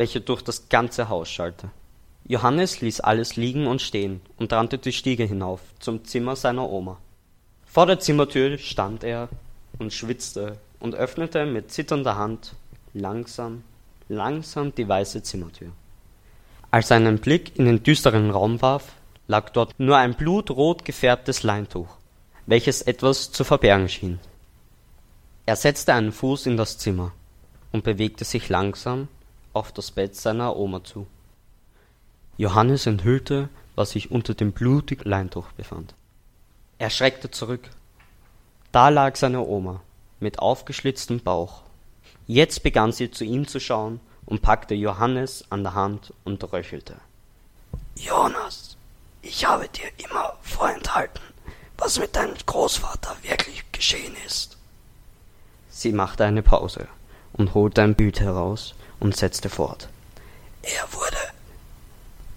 welcher 0.00 0.20
durch 0.20 0.40
das 0.40 0.70
ganze 0.70 1.10
Haus 1.10 1.28
schallte. 1.28 1.68
Johannes 2.26 2.80
ließ 2.80 3.00
alles 3.00 3.36
liegen 3.36 3.66
und 3.66 3.82
stehen 3.82 4.22
und 4.38 4.50
rannte 4.50 4.78
die 4.78 4.94
Stiege 4.94 5.24
hinauf 5.24 5.60
zum 5.78 6.06
Zimmer 6.06 6.36
seiner 6.36 6.70
Oma. 6.70 6.96
Vor 7.66 7.84
der 7.84 8.00
Zimmertür 8.00 8.56
stand 8.56 9.04
er 9.04 9.28
und 9.78 9.92
schwitzte 9.92 10.56
und 10.78 10.94
öffnete 10.94 11.44
mit 11.44 11.70
zitternder 11.70 12.16
Hand 12.16 12.54
langsam, 12.94 13.62
langsam 14.08 14.74
die 14.74 14.88
weiße 14.88 15.22
Zimmertür. 15.22 15.68
Als 16.70 16.90
er 16.90 16.96
einen 16.96 17.18
Blick 17.18 17.58
in 17.58 17.66
den 17.66 17.82
düsteren 17.82 18.30
Raum 18.30 18.62
warf, 18.62 18.94
lag 19.28 19.50
dort 19.50 19.78
nur 19.78 19.98
ein 19.98 20.14
blutrot 20.14 20.82
gefärbtes 20.86 21.42
Leintuch, 21.42 21.98
welches 22.46 22.80
etwas 22.80 23.32
zu 23.32 23.44
verbergen 23.44 23.90
schien. 23.90 24.18
Er 25.44 25.56
setzte 25.56 25.92
einen 25.92 26.12
Fuß 26.12 26.46
in 26.46 26.56
das 26.56 26.78
Zimmer 26.78 27.12
und 27.70 27.84
bewegte 27.84 28.24
sich 28.24 28.48
langsam 28.48 29.08
auf 29.52 29.72
das 29.72 29.90
Bett 29.90 30.16
seiner 30.16 30.56
Oma 30.56 30.84
zu. 30.84 31.06
Johannes 32.36 32.86
enthüllte, 32.86 33.48
was 33.74 33.90
sich 33.90 34.10
unter 34.10 34.34
dem 34.34 34.52
blutigen 34.52 35.08
Leintuch 35.08 35.52
befand. 35.52 35.94
Er 36.78 36.90
schreckte 36.90 37.30
zurück. 37.30 37.68
Da 38.72 38.88
lag 38.88 39.16
seine 39.16 39.40
Oma 39.42 39.80
mit 40.20 40.38
aufgeschlitztem 40.38 41.20
Bauch. 41.20 41.62
Jetzt 42.26 42.62
begann 42.62 42.92
sie 42.92 43.10
zu 43.10 43.24
ihm 43.24 43.46
zu 43.46 43.60
schauen 43.60 44.00
und 44.26 44.42
packte 44.42 44.74
Johannes 44.74 45.44
an 45.50 45.64
der 45.64 45.74
Hand 45.74 46.14
und 46.24 46.52
röchelte. 46.52 46.96
Jonas, 47.96 48.76
ich 49.22 49.44
habe 49.44 49.68
dir 49.68 49.90
immer 49.98 50.34
vorenthalten, 50.42 51.22
was 51.76 51.98
mit 51.98 52.14
deinem 52.16 52.36
Großvater 52.46 53.16
wirklich 53.22 53.64
geschehen 53.72 54.14
ist. 54.26 54.56
Sie 55.68 55.92
machte 55.92 56.24
eine 56.24 56.42
Pause 56.42 56.88
und 57.32 57.54
holte 57.54 57.82
ein 57.82 57.94
Bild 57.94 58.20
heraus, 58.20 58.74
und 59.00 59.16
setzte 59.16 59.48
fort. 59.48 59.88
Er 60.62 60.92
wurde. 60.92 61.16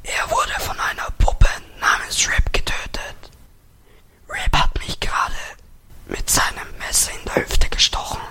Er 0.04 0.30
wurde 0.32 0.60
von 0.60 0.80
einer 0.80 1.10
Puppe 1.18 1.48
namens 1.80 2.28
Rip 2.28 2.52
getötet. 2.52 3.32
Rip 4.30 4.58
hat 4.58 4.78
mich 4.80 5.00
gerade 5.00 5.34
mit 6.08 6.30
seinem 6.30 6.68
Messer 6.80 7.12
in 7.12 7.26
der 7.26 7.36
Hüfte 7.44 7.70
gestochen. 7.70 8.22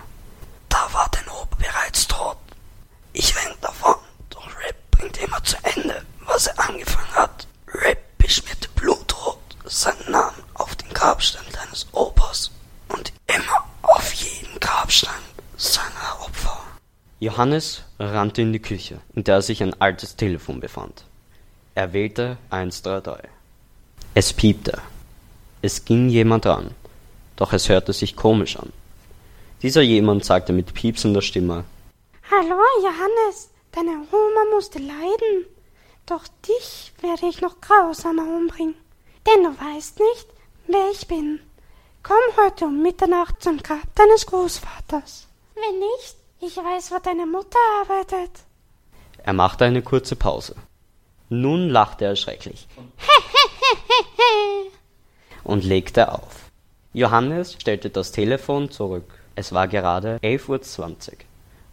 Da 0.69 0.93
war 0.93 1.09
der 1.11 1.33
Ober 1.33 1.57
bereits 1.57 2.07
tot. 2.09 2.37
Ich 3.13 3.35
renn 3.37 3.55
davon, 3.61 3.97
doch 4.31 4.47
Rip 4.47 4.77
bringt 4.91 5.19
immer 5.19 5.43
zu 5.45 5.57
Ende, 5.63 6.05
was 6.21 6.47
er 6.47 6.59
angefangen 6.69 7.15
hat. 7.15 7.47
Rip 7.75 7.99
beschmierte 8.19 8.69
blutrot 8.71 9.39
seinen 9.65 10.11
Namen 10.11 10.43
auf 10.55 10.75
den 10.77 10.93
Grabstein 10.93 11.45
deines 11.53 11.87
Opas 11.93 12.51
und 12.89 13.13
immer 13.27 13.65
auf 13.83 14.13
jeden 14.13 14.59
Grabstein 14.61 15.23
seiner 15.57 16.21
Opfer. 16.21 16.59
Johannes 17.23 17.85
rannte 18.01 18.43
in 18.43 18.53
die 18.53 18.59
Küche, 18.59 19.01
in 19.15 19.23
der 19.23 19.43
sich 19.43 19.63
ein 19.63 19.81
altes 19.81 20.17
Telefon 20.17 20.59
befand. 20.59 21.05
Er 21.77 21.93
wählte 21.93 22.37
133. 22.51 23.31
Es 24.13 24.33
piepte. 24.33 24.83
Es 25.63 25.85
ging 25.85 26.09
jemand 26.09 26.47
ran, 26.47 26.75
doch 27.37 27.53
es 27.53 27.69
hörte 27.69 27.93
sich 27.93 28.17
komisch 28.17 28.57
an. 28.57 28.73
Dieser 29.63 29.83
jemand 29.83 30.25
sagte 30.25 30.53
mit 30.53 30.75
piepsender 30.75 31.23
Stimme 31.23 31.63
Hallo, 32.29 32.59
Johannes, 32.83 33.51
deine 33.71 34.05
Oma 34.11 34.45
musste 34.53 34.81
leiden. 34.81 35.47
Doch 36.07 36.25
dich 36.49 36.93
werde 37.03 37.29
ich 37.29 37.41
noch 37.41 37.61
grausamer 37.61 38.25
umbringen. 38.37 38.75
Denn 39.29 39.45
du 39.45 39.51
weißt 39.51 40.01
nicht, 40.01 40.27
wer 40.67 40.91
ich 40.91 41.07
bin. 41.07 41.39
Komm 42.03 42.17
heute 42.37 42.65
um 42.65 42.83
Mitternacht 42.83 43.41
zum 43.41 43.59
Grab 43.59 43.95
deines 43.95 44.27
Großvaters. 44.27 45.29
Wenn 45.55 45.79
nicht, 45.79 46.17
ich 46.45 46.57
weiß, 46.57 46.91
wo 46.91 46.99
deine 46.99 47.25
Mutter 47.25 47.59
arbeitet. 47.81 48.31
Er 49.23 49.33
machte 49.33 49.65
eine 49.65 49.81
kurze 49.81 50.17
Pause. 50.17 50.57
Nun 51.29 51.69
lachte 51.69 52.05
er 52.05 52.17
schrecklich 52.17 52.67
und 55.45 55.65
legte 55.65 56.13
auf. 56.13 56.51
Johannes 56.93 57.55
stellte 57.55 57.91
das 57.91 58.11
Telefon 58.11 58.71
zurück. 58.71 59.21
Es 59.37 59.53
war 59.53 59.69
gerade 59.69 60.19
11.20 60.19 60.81
Uhr 60.81 61.17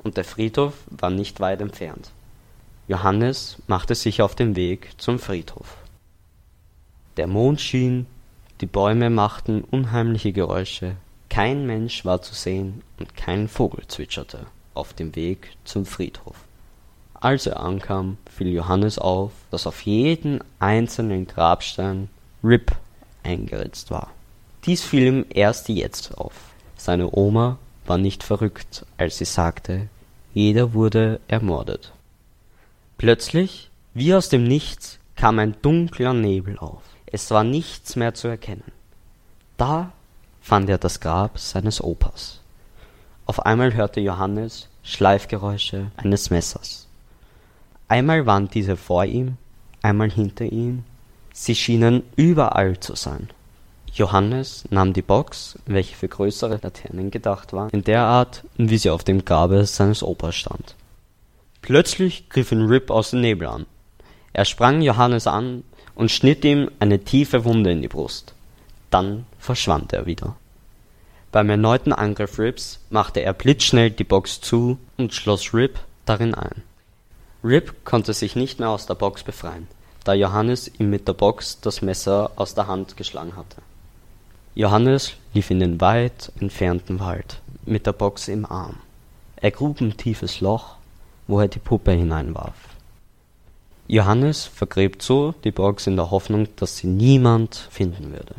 und 0.03 0.17
der 0.17 0.23
Friedhof 0.23 0.73
war 0.91 1.10
nicht 1.10 1.39
weit 1.39 1.62
entfernt. 1.62 2.12
Johannes 2.88 3.58
machte 3.67 3.95
sich 3.95 4.21
auf 4.21 4.36
den 4.36 4.55
Weg 4.55 4.91
zum 4.97 5.17
Friedhof. 5.17 5.77
Der 7.17 7.27
Mond 7.27 7.60
schien, 7.60 8.05
die 8.62 8.67
Bäume 8.67 9.10
machten 9.10 9.63
unheimliche 9.63 10.32
Geräusche, 10.32 10.95
kein 11.27 11.65
Mensch 11.65 12.05
war 12.05 12.21
zu 12.21 12.36
sehen 12.36 12.84
und 12.99 13.15
kein 13.15 13.47
Vogel 13.47 13.86
zwitscherte 13.88 14.45
auf 14.79 14.93
dem 14.93 15.15
Weg 15.15 15.51
zum 15.65 15.85
Friedhof. 15.85 16.35
Als 17.13 17.45
er 17.45 17.59
ankam, 17.59 18.17
fiel 18.29 18.47
Johannes 18.47 18.97
auf, 18.97 19.31
dass 19.51 19.67
auf 19.67 19.81
jeden 19.81 20.39
einzelnen 20.59 21.27
Grabstein 21.27 22.09
RIP 22.43 22.71
eingeritzt 23.23 23.91
war. 23.91 24.11
Dies 24.65 24.83
fiel 24.83 25.05
ihm 25.05 25.25
erst 25.29 25.69
jetzt 25.69 26.17
auf. 26.17 26.33
Seine 26.77 27.15
Oma 27.15 27.57
war 27.85 27.97
nicht 27.97 28.23
verrückt, 28.23 28.85
als 28.97 29.17
sie 29.17 29.25
sagte, 29.25 29.87
jeder 30.33 30.73
wurde 30.73 31.19
ermordet. 31.27 31.91
Plötzlich, 32.97 33.69
wie 33.93 34.13
aus 34.13 34.29
dem 34.29 34.43
Nichts, 34.43 34.99
kam 35.15 35.39
ein 35.39 35.55
dunkler 35.61 36.13
Nebel 36.13 36.57
auf. 36.57 36.83
Es 37.05 37.31
war 37.31 37.43
nichts 37.43 37.95
mehr 37.95 38.13
zu 38.13 38.27
erkennen. 38.27 38.71
Da 39.57 39.91
fand 40.41 40.69
er 40.69 40.77
das 40.77 40.99
Grab 40.99 41.37
seines 41.39 41.83
Opas. 41.83 42.38
Auf 43.29 43.45
einmal 43.45 43.75
hörte 43.75 43.99
Johannes 43.99 44.69
Schleifgeräusche 44.81 45.91
eines 45.97 46.31
Messers. 46.31 46.87
Einmal 47.87 48.25
waren 48.25 48.49
diese 48.49 48.75
vor 48.75 49.05
ihm, 49.05 49.37
einmal 49.83 50.09
hinter 50.09 50.45
ihm, 50.45 50.83
sie 51.31 51.53
schienen 51.53 52.01
überall 52.15 52.79
zu 52.79 52.95
sein. 52.95 53.29
Johannes 53.93 54.63
nahm 54.71 54.93
die 54.93 55.03
Box, 55.03 55.59
welche 55.67 55.95
für 55.95 56.07
größere 56.07 56.59
Laternen 56.63 57.11
gedacht 57.11 57.53
war, 57.53 57.71
in 57.71 57.83
der 57.83 58.01
Art, 58.01 58.45
wie 58.57 58.79
sie 58.79 58.89
auf 58.89 59.03
dem 59.03 59.23
Grabe 59.23 59.63
seines 59.67 60.01
Opas 60.01 60.33
stand. 60.33 60.73
Plötzlich 61.61 62.29
griff 62.29 62.51
ihn 62.51 62.65
Rip 62.65 62.89
aus 62.89 63.11
dem 63.11 63.21
Nebel 63.21 63.47
an. 63.47 63.67
Er 64.33 64.45
sprang 64.45 64.81
Johannes 64.81 65.27
an 65.27 65.63
und 65.93 66.09
schnitt 66.09 66.43
ihm 66.43 66.71
eine 66.79 66.97
tiefe 66.97 67.45
Wunde 67.45 67.73
in 67.73 67.83
die 67.83 67.89
Brust. 67.89 68.33
Dann 68.89 69.27
verschwand 69.37 69.93
er 69.93 70.07
wieder. 70.07 70.35
Beim 71.31 71.49
erneuten 71.51 71.93
Angriff 71.93 72.39
Rips 72.39 72.79
machte 72.89 73.19
er 73.21 73.33
blitzschnell 73.33 73.91
die 73.91 74.03
Box 74.03 74.41
zu 74.41 74.79
und 74.97 75.13
schloss 75.13 75.53
Rip 75.53 75.79
darin 76.05 76.33
ein. 76.33 76.63
Rip 77.43 77.85
konnte 77.85 78.13
sich 78.13 78.35
nicht 78.35 78.59
mehr 78.59 78.69
aus 78.69 78.87
der 78.87 78.95
Box 78.95 79.21
befreien, 79.23 79.67
da 80.03 80.13
Johannes 80.13 80.71
ihm 80.79 80.89
mit 80.89 81.07
der 81.07 81.13
Box 81.13 81.61
das 81.61 81.83
Messer 81.83 82.31
aus 82.35 82.55
der 82.55 82.65
Hand 82.65 82.97
geschlagen 82.97 83.35
hatte. 83.35 83.57
Johannes 84.55 85.13
lief 85.33 85.51
in 85.51 85.59
den 85.59 85.79
weit 85.79 86.31
entfernten 86.39 86.99
Wald 86.99 87.39
mit 87.63 87.85
der 87.85 87.93
Box 87.93 88.27
im 88.27 88.45
Arm. 88.45 88.77
Er 89.35 89.51
grub 89.51 89.79
ein 89.81 89.95
tiefes 89.95 90.41
Loch, 90.41 90.75
wo 91.27 91.39
er 91.39 91.47
die 91.47 91.59
Puppe 91.59 91.91
hineinwarf. 91.91 92.55
Johannes 93.87 94.45
vergräbt 94.45 95.03
so 95.03 95.35
die 95.43 95.51
Box 95.51 95.85
in 95.85 95.95
der 95.95 96.09
Hoffnung, 96.09 96.47
dass 96.55 96.77
sie 96.77 96.87
niemand 96.87 97.55
finden 97.55 98.11
würde. 98.11 98.35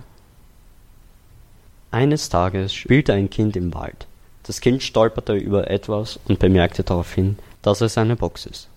Eines 1.93 2.29
Tages 2.29 2.73
spielte 2.73 3.15
ein 3.15 3.31
Kind 3.31 3.57
im 3.57 3.75
Wald. 3.75 4.07
Das 4.45 4.61
Kind 4.61 4.83
stolperte 4.83 5.35
über 5.35 5.71
etwas 5.71 6.21
und 6.29 6.39
bemerkte 6.39 6.85
daraufhin, 6.85 7.37
dass 7.63 7.81
es 7.81 7.99
eine 7.99 8.17
Box 8.17 8.47
ist. 8.47 8.69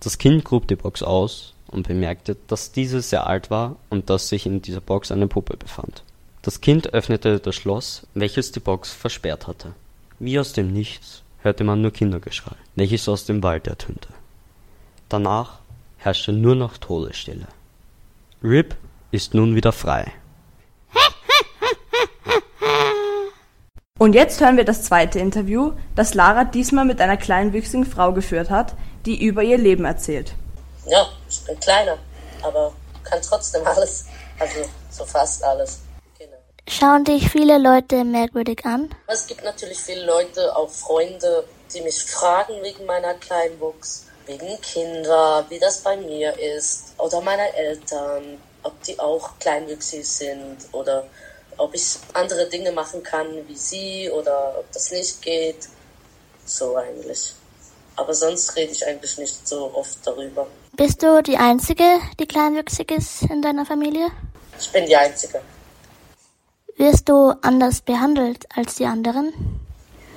Das 0.00 0.18
Kind 0.18 0.44
grub 0.44 0.68
die 0.68 0.76
Box 0.76 1.02
aus 1.02 1.54
und 1.66 1.88
bemerkte, 1.88 2.36
dass 2.46 2.70
diese 2.70 3.02
sehr 3.02 3.26
alt 3.26 3.50
war 3.50 3.76
und 3.90 4.10
dass 4.10 4.28
sich 4.28 4.46
in 4.46 4.62
dieser 4.62 4.80
Box 4.80 5.10
eine 5.10 5.26
Puppe 5.26 5.56
befand. 5.56 6.04
Das 6.42 6.60
Kind 6.60 6.92
öffnete 6.94 7.40
das 7.40 7.54
Schloss, 7.54 8.06
welches 8.14 8.52
die 8.52 8.60
Box 8.60 8.92
versperrt 8.92 9.46
hatte. 9.46 9.72
Wie 10.18 10.38
aus 10.38 10.52
dem 10.52 10.72
Nichts 10.72 11.22
hörte 11.42 11.64
man 11.64 11.82
nur 11.82 11.92
Kindergeschrei, 11.92 12.54
welches 12.76 13.08
aus 13.08 13.24
dem 13.24 13.42
Wald 13.42 13.66
ertönte. 13.66 14.08
Danach 15.08 15.58
herrschte 15.98 16.32
nur 16.32 16.54
noch 16.54 16.78
Todesstille. 16.78 17.48
Rip 18.42 18.76
ist 19.10 19.34
nun 19.34 19.54
wieder 19.54 19.72
frei. 19.72 20.12
Und 24.02 24.14
jetzt 24.14 24.40
hören 24.40 24.56
wir 24.56 24.64
das 24.64 24.82
zweite 24.82 25.20
Interview, 25.20 25.74
das 25.94 26.14
Lara 26.14 26.42
diesmal 26.42 26.84
mit 26.84 27.00
einer 27.00 27.16
kleinwüchsigen 27.16 27.86
Frau 27.86 28.12
geführt 28.12 28.50
hat, 28.50 28.74
die 29.06 29.24
über 29.24 29.44
ihr 29.44 29.58
Leben 29.58 29.84
erzählt. 29.84 30.34
Ja, 30.86 31.06
ich 31.30 31.40
bin 31.44 31.60
kleiner, 31.60 31.96
aber 32.42 32.72
kann 33.04 33.20
trotzdem 33.22 33.64
alles. 33.64 34.06
Also 34.40 34.68
so 34.90 35.04
fast 35.04 35.44
alles. 35.44 35.82
Genau. 36.18 36.32
Schauen 36.66 37.04
dich 37.04 37.30
viele 37.30 37.58
Leute 37.58 38.02
merkwürdig 38.02 38.66
an? 38.66 38.92
Es 39.06 39.28
gibt 39.28 39.44
natürlich 39.44 39.78
viele 39.78 40.04
Leute, 40.04 40.56
auch 40.56 40.68
Freunde, 40.68 41.44
die 41.72 41.80
mich 41.82 42.02
fragen 42.02 42.54
wegen 42.60 42.84
meiner 42.84 43.14
Kleinwuchs, 43.14 44.06
wegen 44.26 44.60
Kinder, 44.62 45.46
wie 45.48 45.60
das 45.60 45.78
bei 45.78 45.96
mir 45.96 46.36
ist, 46.56 46.94
oder 46.98 47.20
meiner 47.20 47.54
Eltern, 47.54 48.38
ob 48.64 48.82
die 48.82 48.98
auch 48.98 49.38
kleinwüchsig 49.38 50.04
sind 50.04 50.56
oder 50.72 51.04
ob 51.58 51.74
ich 51.74 51.98
andere 52.14 52.48
Dinge 52.48 52.72
machen 52.72 53.02
kann 53.02 53.26
wie 53.48 53.56
sie 53.56 54.10
oder 54.10 54.54
ob 54.58 54.70
das 54.72 54.90
nicht 54.90 55.22
geht. 55.22 55.68
So 56.44 56.76
eigentlich. 56.76 57.34
Aber 57.96 58.14
sonst 58.14 58.56
rede 58.56 58.72
ich 58.72 58.86
eigentlich 58.86 59.18
nicht 59.18 59.46
so 59.46 59.72
oft 59.74 59.98
darüber. 60.04 60.46
Bist 60.72 61.02
du 61.02 61.22
die 61.22 61.36
Einzige, 61.36 61.84
die 62.18 62.26
kleinwüchsig 62.26 62.90
ist 62.90 63.22
in 63.22 63.42
deiner 63.42 63.66
Familie? 63.66 64.08
Ich 64.58 64.70
bin 64.72 64.86
die 64.86 64.96
Einzige. 64.96 65.42
Wirst 66.76 67.08
du 67.08 67.34
anders 67.42 67.82
behandelt 67.82 68.46
als 68.56 68.76
die 68.76 68.86
anderen? 68.86 69.60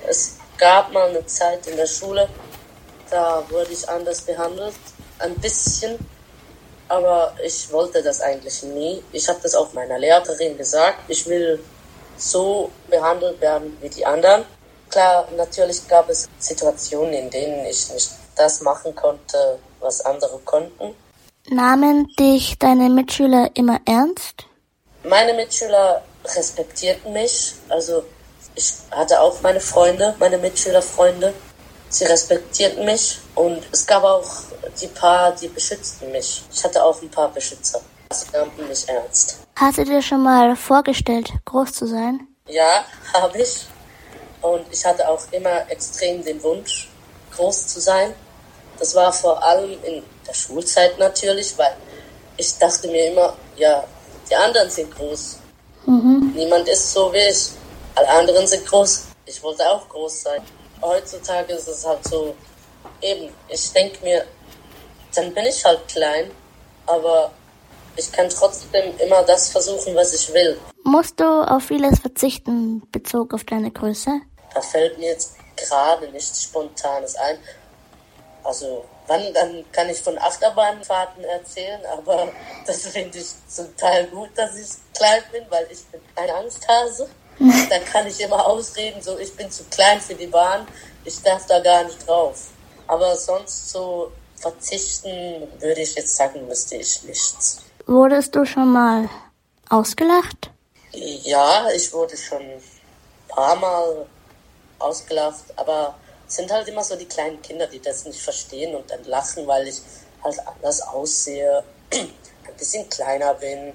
Es 0.08 0.38
gab 0.56 0.92
mal 0.92 1.08
eine 1.08 1.26
Zeit 1.26 1.66
in 1.66 1.76
der 1.76 1.86
Schule, 1.86 2.28
da 3.10 3.44
wurde 3.50 3.72
ich 3.72 3.88
anders 3.88 4.22
behandelt. 4.22 4.74
Ein 5.18 5.34
bisschen, 5.36 5.98
aber 6.88 7.34
ich 7.44 7.70
wollte 7.72 8.02
das 8.02 8.20
eigentlich 8.20 8.62
nie. 8.62 9.02
Ich 9.12 9.28
habe 9.28 9.38
das 9.42 9.54
auch 9.54 9.72
meiner 9.72 9.98
Lehrerin 9.98 10.56
gesagt. 10.56 10.98
Ich 11.08 11.26
will 11.26 11.62
so 12.16 12.70
behandelt 12.88 13.40
werden 13.40 13.76
wie 13.80 13.88
die 13.88 14.06
anderen. 14.06 14.44
Klar, 14.90 15.28
natürlich 15.36 15.86
gab 15.88 16.08
es 16.08 16.28
Situationen, 16.38 17.12
in 17.12 17.30
denen 17.30 17.66
ich 17.66 17.92
nicht 17.92 18.10
das 18.36 18.60
machen 18.60 18.94
konnte, 18.94 19.58
was 19.80 20.00
andere 20.02 20.38
konnten. 20.44 20.94
Nahmen 21.48 22.08
dich 22.18 22.58
deine 22.58 22.88
Mitschüler 22.88 23.50
immer 23.54 23.80
ernst? 23.86 24.44
Meine 25.04 25.34
Mitschüler 25.34 26.02
respektierten 26.24 27.12
mich. 27.12 27.54
Also 27.68 28.04
ich 28.54 28.74
hatte 28.90 29.20
auch 29.20 29.40
meine 29.42 29.60
Freunde, 29.60 30.14
meine 30.18 30.38
Mitschülerfreunde. 30.38 31.34
Sie 31.88 32.04
respektierten 32.04 32.84
mich 32.84 33.18
und 33.34 33.62
es 33.72 33.86
gab 33.86 34.02
auch 34.02 34.28
die 34.80 34.88
paar, 34.88 35.32
die 35.32 35.48
beschützten 35.48 36.10
mich. 36.10 36.42
Ich 36.52 36.64
hatte 36.64 36.82
auch 36.82 37.00
ein 37.00 37.10
paar 37.10 37.28
Beschützer. 37.28 37.80
Sie 38.12 38.26
nahmen 38.32 38.50
mich 38.68 38.88
ernst. 38.88 39.38
Hast 39.56 39.78
du 39.78 39.84
dir 39.84 40.02
schon 40.02 40.22
mal 40.22 40.54
vorgestellt, 40.56 41.32
groß 41.44 41.72
zu 41.72 41.86
sein? 41.86 42.26
Ja, 42.48 42.84
habe 43.14 43.38
ich. 43.38 43.66
Und 44.42 44.66
ich 44.70 44.84
hatte 44.84 45.08
auch 45.08 45.22
immer 45.32 45.68
extrem 45.70 46.24
den 46.24 46.42
Wunsch, 46.42 46.88
groß 47.34 47.66
zu 47.68 47.80
sein. 47.80 48.14
Das 48.78 48.94
war 48.94 49.12
vor 49.12 49.42
allem 49.42 49.72
in 49.82 50.02
der 50.26 50.34
Schulzeit 50.34 50.98
natürlich, 50.98 51.56
weil 51.56 51.76
ich 52.36 52.56
dachte 52.58 52.88
mir 52.88 53.10
immer, 53.10 53.34
ja, 53.56 53.82
die 54.28 54.36
anderen 54.36 54.68
sind 54.70 54.94
groß. 54.94 55.38
Mhm. 55.86 56.32
Niemand 56.34 56.68
ist 56.68 56.92
so 56.92 57.12
wie 57.12 57.28
ich. 57.30 57.50
Alle 57.94 58.08
anderen 58.08 58.46
sind 58.46 58.66
groß. 58.66 59.06
Ich 59.24 59.42
wollte 59.42 59.68
auch 59.68 59.88
groß 59.88 60.22
sein. 60.22 60.42
Heutzutage 60.82 61.52
ist 61.52 61.68
es 61.68 61.86
halt 61.86 62.06
so, 62.06 62.34
eben, 63.00 63.32
ich 63.48 63.72
denke 63.72 64.02
mir, 64.04 64.24
dann 65.14 65.32
bin 65.32 65.46
ich 65.46 65.64
halt 65.64 65.86
klein, 65.88 66.30
aber 66.86 67.30
ich 67.96 68.12
kann 68.12 68.28
trotzdem 68.28 68.96
immer 68.98 69.22
das 69.22 69.48
versuchen, 69.50 69.94
was 69.94 70.12
ich 70.12 70.32
will. 70.32 70.58
Musst 70.84 71.18
du 71.18 71.24
auf 71.24 71.64
vieles 71.64 72.00
verzichten, 72.00 72.82
bezogen 72.92 73.34
auf 73.34 73.44
deine 73.44 73.70
Größe? 73.70 74.20
Da 74.54 74.60
fällt 74.60 74.98
mir 74.98 75.08
jetzt 75.08 75.36
gerade 75.56 76.08
nichts 76.10 76.42
Spontanes 76.42 77.16
ein. 77.16 77.38
Also, 78.44 78.84
wann, 79.06 79.32
dann 79.34 79.64
kann 79.72 79.88
ich 79.88 80.00
von 80.00 80.16
Achterbahnfahrten 80.18 81.24
erzählen, 81.24 81.80
aber 81.86 82.28
das 82.66 82.86
finde 82.86 83.18
ich 83.18 83.26
zum 83.48 83.74
Teil 83.76 84.06
gut, 84.08 84.30
dass 84.36 84.56
ich 84.56 84.68
klein 84.96 85.22
bin, 85.32 85.44
weil 85.48 85.66
ich 85.70 85.84
bin 85.86 86.00
ein 86.16 86.30
Angsthase. 86.30 87.08
Dann 87.70 87.84
kann 87.84 88.06
ich 88.06 88.20
immer 88.20 88.46
ausreden, 88.46 89.02
so 89.02 89.18
ich 89.18 89.34
bin 89.36 89.50
zu 89.50 89.64
klein 89.64 90.00
für 90.00 90.14
die 90.14 90.26
Bahn, 90.26 90.66
ich 91.04 91.20
darf 91.22 91.46
da 91.46 91.60
gar 91.60 91.84
nicht 91.84 92.06
drauf. 92.06 92.48
Aber 92.86 93.16
sonst 93.16 93.70
so 93.70 94.12
verzichten, 94.36 95.48
würde 95.58 95.80
ich 95.80 95.94
jetzt 95.94 96.16
sagen, 96.16 96.46
müsste 96.46 96.76
ich 96.76 97.02
nichts. 97.04 97.62
Wurdest 97.86 98.34
du 98.34 98.44
schon 98.44 98.72
mal 98.72 99.08
ausgelacht? 99.68 100.50
Ja, 100.92 101.68
ich 101.74 101.92
wurde 101.92 102.16
schon 102.16 102.42
ein 102.42 102.62
paar 103.28 103.56
Mal 103.56 104.06
ausgelacht, 104.78 105.44
aber 105.56 105.94
es 106.26 106.36
sind 106.36 106.50
halt 106.50 106.68
immer 106.68 106.82
so 106.82 106.96
die 106.96 107.06
kleinen 107.06 107.40
Kinder, 107.42 107.66
die 107.66 107.80
das 107.80 108.04
nicht 108.04 108.20
verstehen 108.20 108.74
und 108.74 108.90
dann 108.90 109.04
lachen, 109.04 109.46
weil 109.46 109.68
ich 109.68 109.80
halt 110.22 110.38
anders 110.46 110.80
aussehe, 110.82 111.62
ein 111.92 112.56
bisschen 112.58 112.88
kleiner 112.88 113.34
bin. 113.34 113.72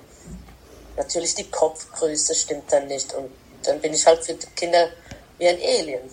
Natürlich 0.97 1.35
die 1.35 1.49
Kopfgröße 1.49 2.35
stimmt 2.35 2.71
dann 2.71 2.87
nicht 2.87 3.13
und 3.13 3.31
dann 3.63 3.79
bin 3.79 3.93
ich 3.93 4.05
halt 4.05 4.23
für 4.23 4.33
die 4.33 4.47
Kinder 4.55 4.89
wie 5.37 5.47
ein 5.47 5.57
Alien 5.57 6.09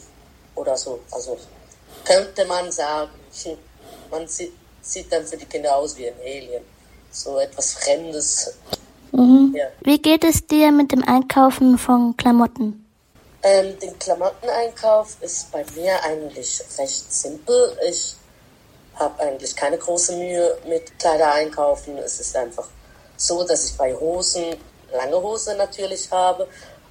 oder 0.55 0.77
so. 0.77 1.01
Also 1.11 1.39
könnte 2.05 2.45
man 2.45 2.71
sagen, 2.73 3.11
man 4.11 4.27
sieht, 4.27 4.53
sieht 4.83 5.13
dann 5.13 5.25
für 5.25 5.37
die 5.37 5.47
Kinder 5.47 5.77
aus 5.77 5.97
wie 5.97 6.09
ein 6.09 6.19
Alien. 6.21 6.65
So 7.11 7.39
etwas 7.39 7.75
Fremdes. 7.75 8.55
Mhm. 9.13 9.55
Ja. 9.57 9.67
Wie 9.81 10.01
geht 10.01 10.25
es 10.25 10.47
dir 10.47 10.73
mit 10.73 10.93
dem 10.93 11.03
Einkaufen 11.03 11.79
von 11.79 12.17
Klamotten? 12.17 12.85
Ähm, 13.43 13.79
den 13.79 13.99
Klamotteneinkauf 13.99 15.17
ist 15.21 15.51
bei 15.53 15.65
mir 15.75 16.03
eigentlich 16.03 16.61
recht 16.77 17.13
simpel. 17.13 17.77
Ich 17.89 18.17
habe 18.97 19.21
eigentlich 19.23 19.55
keine 19.55 19.79
große 19.79 20.17
Mühe 20.17 20.59
mit 20.67 20.99
Kleider 20.99 21.33
einkaufen. 21.33 21.97
Es 21.99 22.19
ist 22.19 22.37
einfach 22.37 22.69
so, 23.17 23.45
dass 23.45 23.71
ich 23.71 23.77
bei 23.77 23.95
Hosen 23.95 24.57
lange 24.93 25.23
Hose 25.23 25.55
natürlich 25.57 26.11
habe, 26.11 26.49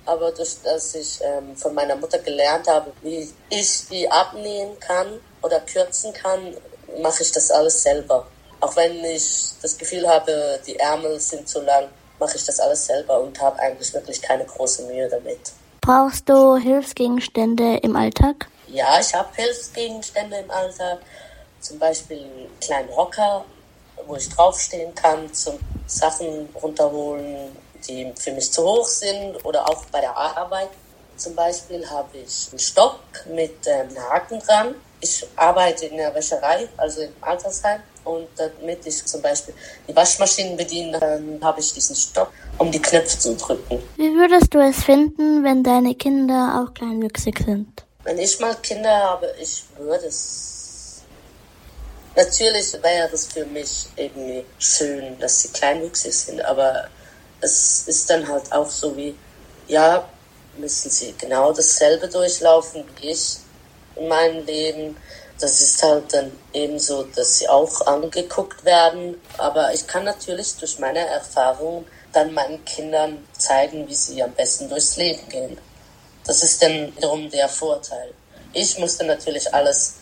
aber 0.08 0.32
durch 0.32 0.62
dass 0.63 0.96
ich 0.96 1.20
ähm, 1.22 1.56
von 1.56 1.74
meiner 1.74 1.96
Mutter 1.96 2.20
gelernt 2.20 2.67
habe, 2.67 2.91
wie 3.02 3.30
ich 3.50 3.88
die 3.89 4.10
abnähen 4.10 4.80
kann 4.80 5.20
oder 5.41 5.60
kürzen 5.62 6.13
kann, 6.13 6.56
mache 7.02 7.24
ich 7.24 7.32
das 7.32 7.52
alles 7.52 7.84
selber. 7.84 8.26
Auch 8.60 8.76
wenn 8.76 9.04
ich 9.06 9.50
das 9.62 9.78
Gefühl 9.78 10.08
habe, 10.08 10.60
die 10.65 10.78
Ärmel 10.78 11.20
sind 11.20 11.48
zu 11.48 11.62
lang, 11.62 11.89
mache 12.20 12.38
ich 12.38 12.46
das 12.46 12.60
alles 12.60 12.86
selber 12.86 13.20
und 13.20 13.39
habe 13.39 13.60
eigentlich 13.60 13.93
wirklich 13.93 14.22
keine 14.22 14.46
große 14.46 14.84
Mühe 14.84 15.08
damit. 15.08 15.39
Brauchst 15.82 16.28
du 16.28 16.56
Hilfsgegenstände 16.56 17.78
im 17.78 17.96
Alltag? 17.96 18.48
Ja, 18.67 19.00
ich 19.00 19.13
habe 19.13 19.30
Hilfsgegenstände 19.36 20.38
im 20.38 20.52
Alltag. 20.52 21.00
Zum 21.60 21.80
Beispiel 21.80 22.17
einen 22.17 22.60
kleinen 22.60 22.96
Hocker, 22.96 23.46
wo 24.06 24.15
ich 24.15 24.30
draufstehen 24.30 24.93
kann, 24.96 25.32
zum 25.34 25.60
Sachen 25.86 26.50
runterholen, 26.62 27.56
die 27.88 28.13
für 28.18 28.32
mich 28.32 28.52
zu 28.52 28.63
hoch 28.63 28.88
sind 28.88 29.44
oder 29.46 29.68
auch 29.70 29.86
bei 29.86 30.02
der 30.02 30.16
Arbeit. 30.16 30.70
Zum 31.18 31.34
Beispiel 31.36 31.88
habe 31.90 32.18
ich 32.18 32.48
einen 32.52 32.60
Stock 32.60 33.00
mit 33.34 33.56
ähm, 33.66 33.90
Haken 34.10 34.40
dran. 34.40 34.76
ich 35.02 35.26
arbeite 35.36 35.88
in 35.88 35.98
der 35.98 36.13
Wäscherei, 36.13 36.68
also 36.78 37.02
im 37.02 37.13
Altersheim. 37.22 37.82
Und 38.04 38.28
damit 38.38 38.86
ich 38.86 39.06
zum 39.06 39.22
Beispiel 39.22 39.54
die 39.88 39.96
Waschmaschinen 39.96 40.56
bediene, 40.56 40.98
dann 41.00 41.40
habe 41.42 41.60
ich 41.60 41.74
diesen 41.74 41.96
Stock, 41.96 42.32
um 42.58 42.72
die 42.72 42.82
Knöpfe 42.82 43.20
zu 43.20 43.36
drücken. 43.36 43.84
Wie 43.98 44.13
würdest 44.13 44.54
du 44.54 44.60
es 44.60 44.84
finden, 44.84 45.44
wenn 45.44 45.63
deine 45.63 45.94
Kinder 45.96 46.63
auch 46.63 46.74
kleinwüchsig 46.74 47.40
sind? 47.46 47.84
Wenn 48.04 48.20
ich 48.20 48.40
mal 48.40 48.56
Kinder 48.56 48.90
habe, 48.90 49.34
ich 49.42 49.63
würde 49.78 50.06
es. 50.06 51.02
Natürlich 52.16 52.74
wäre 52.82 53.10
es 53.12 53.26
für 53.26 53.46
mich 53.46 53.88
irgendwie 53.98 54.46
schön, 54.58 55.20
dass 55.20 55.42
sie 55.42 55.50
kleinwüchsig 55.50 56.13
sind, 56.13 56.42
aber 56.46 56.88
es 57.41 57.88
ist 57.88 58.10
dann 58.10 58.28
halt 58.28 58.52
auch 58.52 58.69
so 58.69 58.95
wie, 58.95 59.15
ja, 59.67 60.08
müssen 60.58 60.89
sie 60.89 61.13
genau 61.17 61.54
dasselbe 61.54 62.08
durchlaufen 62.08 62.84
wie 63.00 63.12
ich 63.12 63.38
in 63.95 64.08
meinem 64.08 64.45
Leben. 64.45 64.97
Das 65.39 65.62
ist 65.62 65.84
halt 65.84 66.12
dann 66.13 66.32
eben 66.54 66.80
so, 66.80 67.04
dass 67.04 67.38
sie 67.38 67.47
auch 67.47 67.86
angeguckt 67.86 68.65
werden. 68.65 69.21
Aber 69.38 69.73
ich 69.73 69.86
kann 69.86 70.04
natürlich 70.04 70.56
durch 70.56 70.80
meine 70.80 71.06
Erfahrung 71.06 71.86
dann 72.12 72.34
meinen 72.34 72.63
Kindern 72.65 73.28
zeigen, 73.38 73.88
wie 73.88 73.93
sie 73.93 74.23
am 74.23 74.32
besten 74.34 74.67
durchs 74.67 74.97
Leben 74.97 75.30
gehen. 75.30 75.58
Das 76.26 76.43
ist 76.43 76.62
dann 76.63 76.95
wiederum 76.95 77.30
der 77.30 77.47
Vorteil. 77.47 78.13
Ich 78.54 78.80
musste 78.80 79.06
natürlich 79.06 79.54
alles 79.54 79.95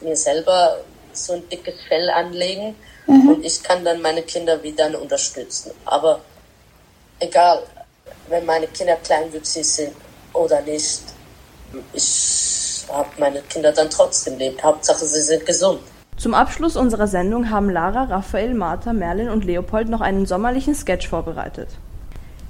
mir 0.00 0.16
selber 0.16 0.80
so 1.12 1.34
ein 1.34 1.48
dickes 1.48 1.76
Fell 1.86 2.10
anlegen 2.10 2.74
mhm. 3.06 3.28
und 3.28 3.44
ich 3.44 3.62
kann 3.62 3.84
dann 3.84 4.02
meine 4.02 4.22
Kinder 4.22 4.60
wieder 4.62 5.00
unterstützen. 5.00 5.70
Aber 5.84 6.20
egal, 7.20 7.62
wenn 8.28 8.44
meine 8.46 8.66
Kinder 8.68 8.96
kleinwüchsig 8.96 9.64
sind 9.64 9.92
oder 10.32 10.60
nicht, 10.62 11.02
ich 11.92 12.84
habe 12.92 13.08
meine 13.18 13.40
Kinder 13.42 13.72
dann 13.72 13.90
trotzdem 13.90 14.38
lieb. 14.38 14.62
Hauptsache, 14.62 15.04
sie 15.04 15.20
sind 15.20 15.46
gesund. 15.46 15.80
Zum 16.16 16.34
Abschluss 16.34 16.76
unserer 16.76 17.08
Sendung 17.08 17.50
haben 17.50 17.70
Lara, 17.70 18.04
Raphael, 18.04 18.54
Martha, 18.54 18.92
Merlin 18.92 19.28
und 19.30 19.44
Leopold 19.44 19.88
noch 19.88 20.00
einen 20.00 20.26
sommerlichen 20.26 20.74
Sketch 20.74 21.08
vorbereitet. 21.08 21.68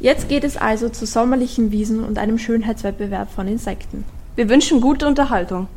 Jetzt 0.01 0.29
geht 0.29 0.45
es 0.45 0.57
also 0.57 0.91
zu 0.91 1.07
sommerlichen 1.07 1.71
Wiesen 1.71 2.05
und 2.05 2.19
einem 2.19 2.39
Schönheitswettbewerb 2.39 3.31
von 3.31 3.49
Insekten. 3.49 4.05
Wir 4.37 4.49
wünschen 4.49 4.81
gute 4.81 5.07
Unterhaltung. 5.07 5.69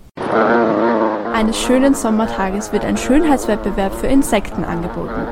Eines 1.33 1.57
schönen 1.57 1.93
Sommertages 1.93 2.73
wird 2.73 2.83
ein 2.83 2.97
Schönheitswettbewerb 2.97 3.93
für 3.93 4.07
Insekten 4.07 4.65
angeboten. 4.65 5.27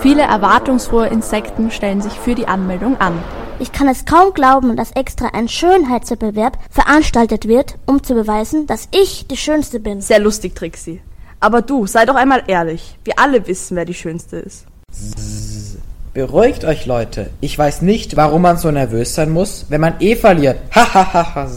Viele 0.00 0.22
erwartungsfrohe 0.22 1.08
Insekten 1.08 1.72
stellen 1.72 2.00
sich 2.00 2.12
für 2.12 2.36
die 2.36 2.46
Anmeldung 2.46 3.00
an. 3.00 3.18
Ich 3.58 3.72
kann 3.72 3.88
es 3.88 4.04
kaum 4.04 4.32
glauben, 4.32 4.76
dass 4.76 4.92
extra 4.92 5.30
ein 5.32 5.48
Schönheitswettbewerb 5.48 6.56
veranstaltet 6.70 7.48
wird, 7.48 7.74
um 7.84 8.04
zu 8.04 8.14
beweisen, 8.14 8.68
dass 8.68 8.88
ich 8.92 9.26
die 9.26 9.36
Schönste 9.36 9.80
bin. 9.80 10.00
Sehr 10.00 10.20
lustig, 10.20 10.54
Trixie. 10.54 11.00
Aber 11.40 11.62
du, 11.62 11.88
sei 11.88 12.06
doch 12.06 12.14
einmal 12.14 12.44
ehrlich. 12.46 12.96
Wir 13.02 13.18
alle 13.18 13.44
wissen, 13.48 13.76
wer 13.76 13.84
die 13.84 13.94
Schönste 13.94 14.36
ist. 14.36 14.66
Beruhigt 16.14 16.64
euch, 16.64 16.86
Leute. 16.86 17.30
Ich 17.40 17.58
weiß 17.58 17.82
nicht, 17.82 18.16
warum 18.16 18.42
man 18.42 18.56
so 18.56 18.70
nervös 18.70 19.16
sein 19.16 19.30
muss, 19.30 19.66
wenn 19.68 19.80
man 19.80 19.94
eh 19.98 20.14
verliert. 20.14 20.58
Hahaha. 20.72 21.50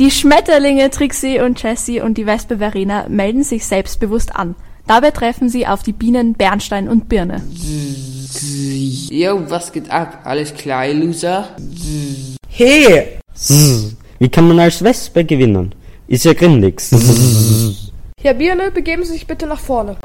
die 0.00 0.10
Schmetterlinge 0.10 0.90
Trixie 0.90 1.40
und 1.40 1.62
Jessie 1.62 2.00
und 2.00 2.18
die 2.18 2.26
Wespe 2.26 2.58
Verena 2.58 3.06
melden 3.08 3.44
sich 3.44 3.64
selbstbewusst 3.64 4.34
an. 4.34 4.56
Dabei 4.88 5.10
treffen 5.10 5.50
sie 5.50 5.66
auf 5.66 5.82
die 5.82 5.92
Bienen 5.92 6.32
Bernstein 6.32 6.88
und 6.88 7.10
Birne. 7.10 7.42
Yo, 9.10 9.50
was 9.50 9.70
geht 9.70 9.90
ab? 9.90 10.20
Alles 10.24 10.54
klar, 10.54 10.88
Loser? 10.88 11.48
Hey! 12.48 13.18
Wie 14.18 14.28
kann 14.30 14.48
man 14.48 14.58
als 14.58 14.82
Wespe 14.82 15.24
gewinnen? 15.26 15.74
Ist 16.08 16.24
ja 16.24 16.32
grindig. 16.32 16.80
Herr 18.22 18.32
Birne, 18.32 18.70
begeben 18.70 19.04
Sie 19.04 19.12
sich 19.12 19.26
bitte 19.26 19.46
nach 19.46 19.60
vorne. 19.60 19.96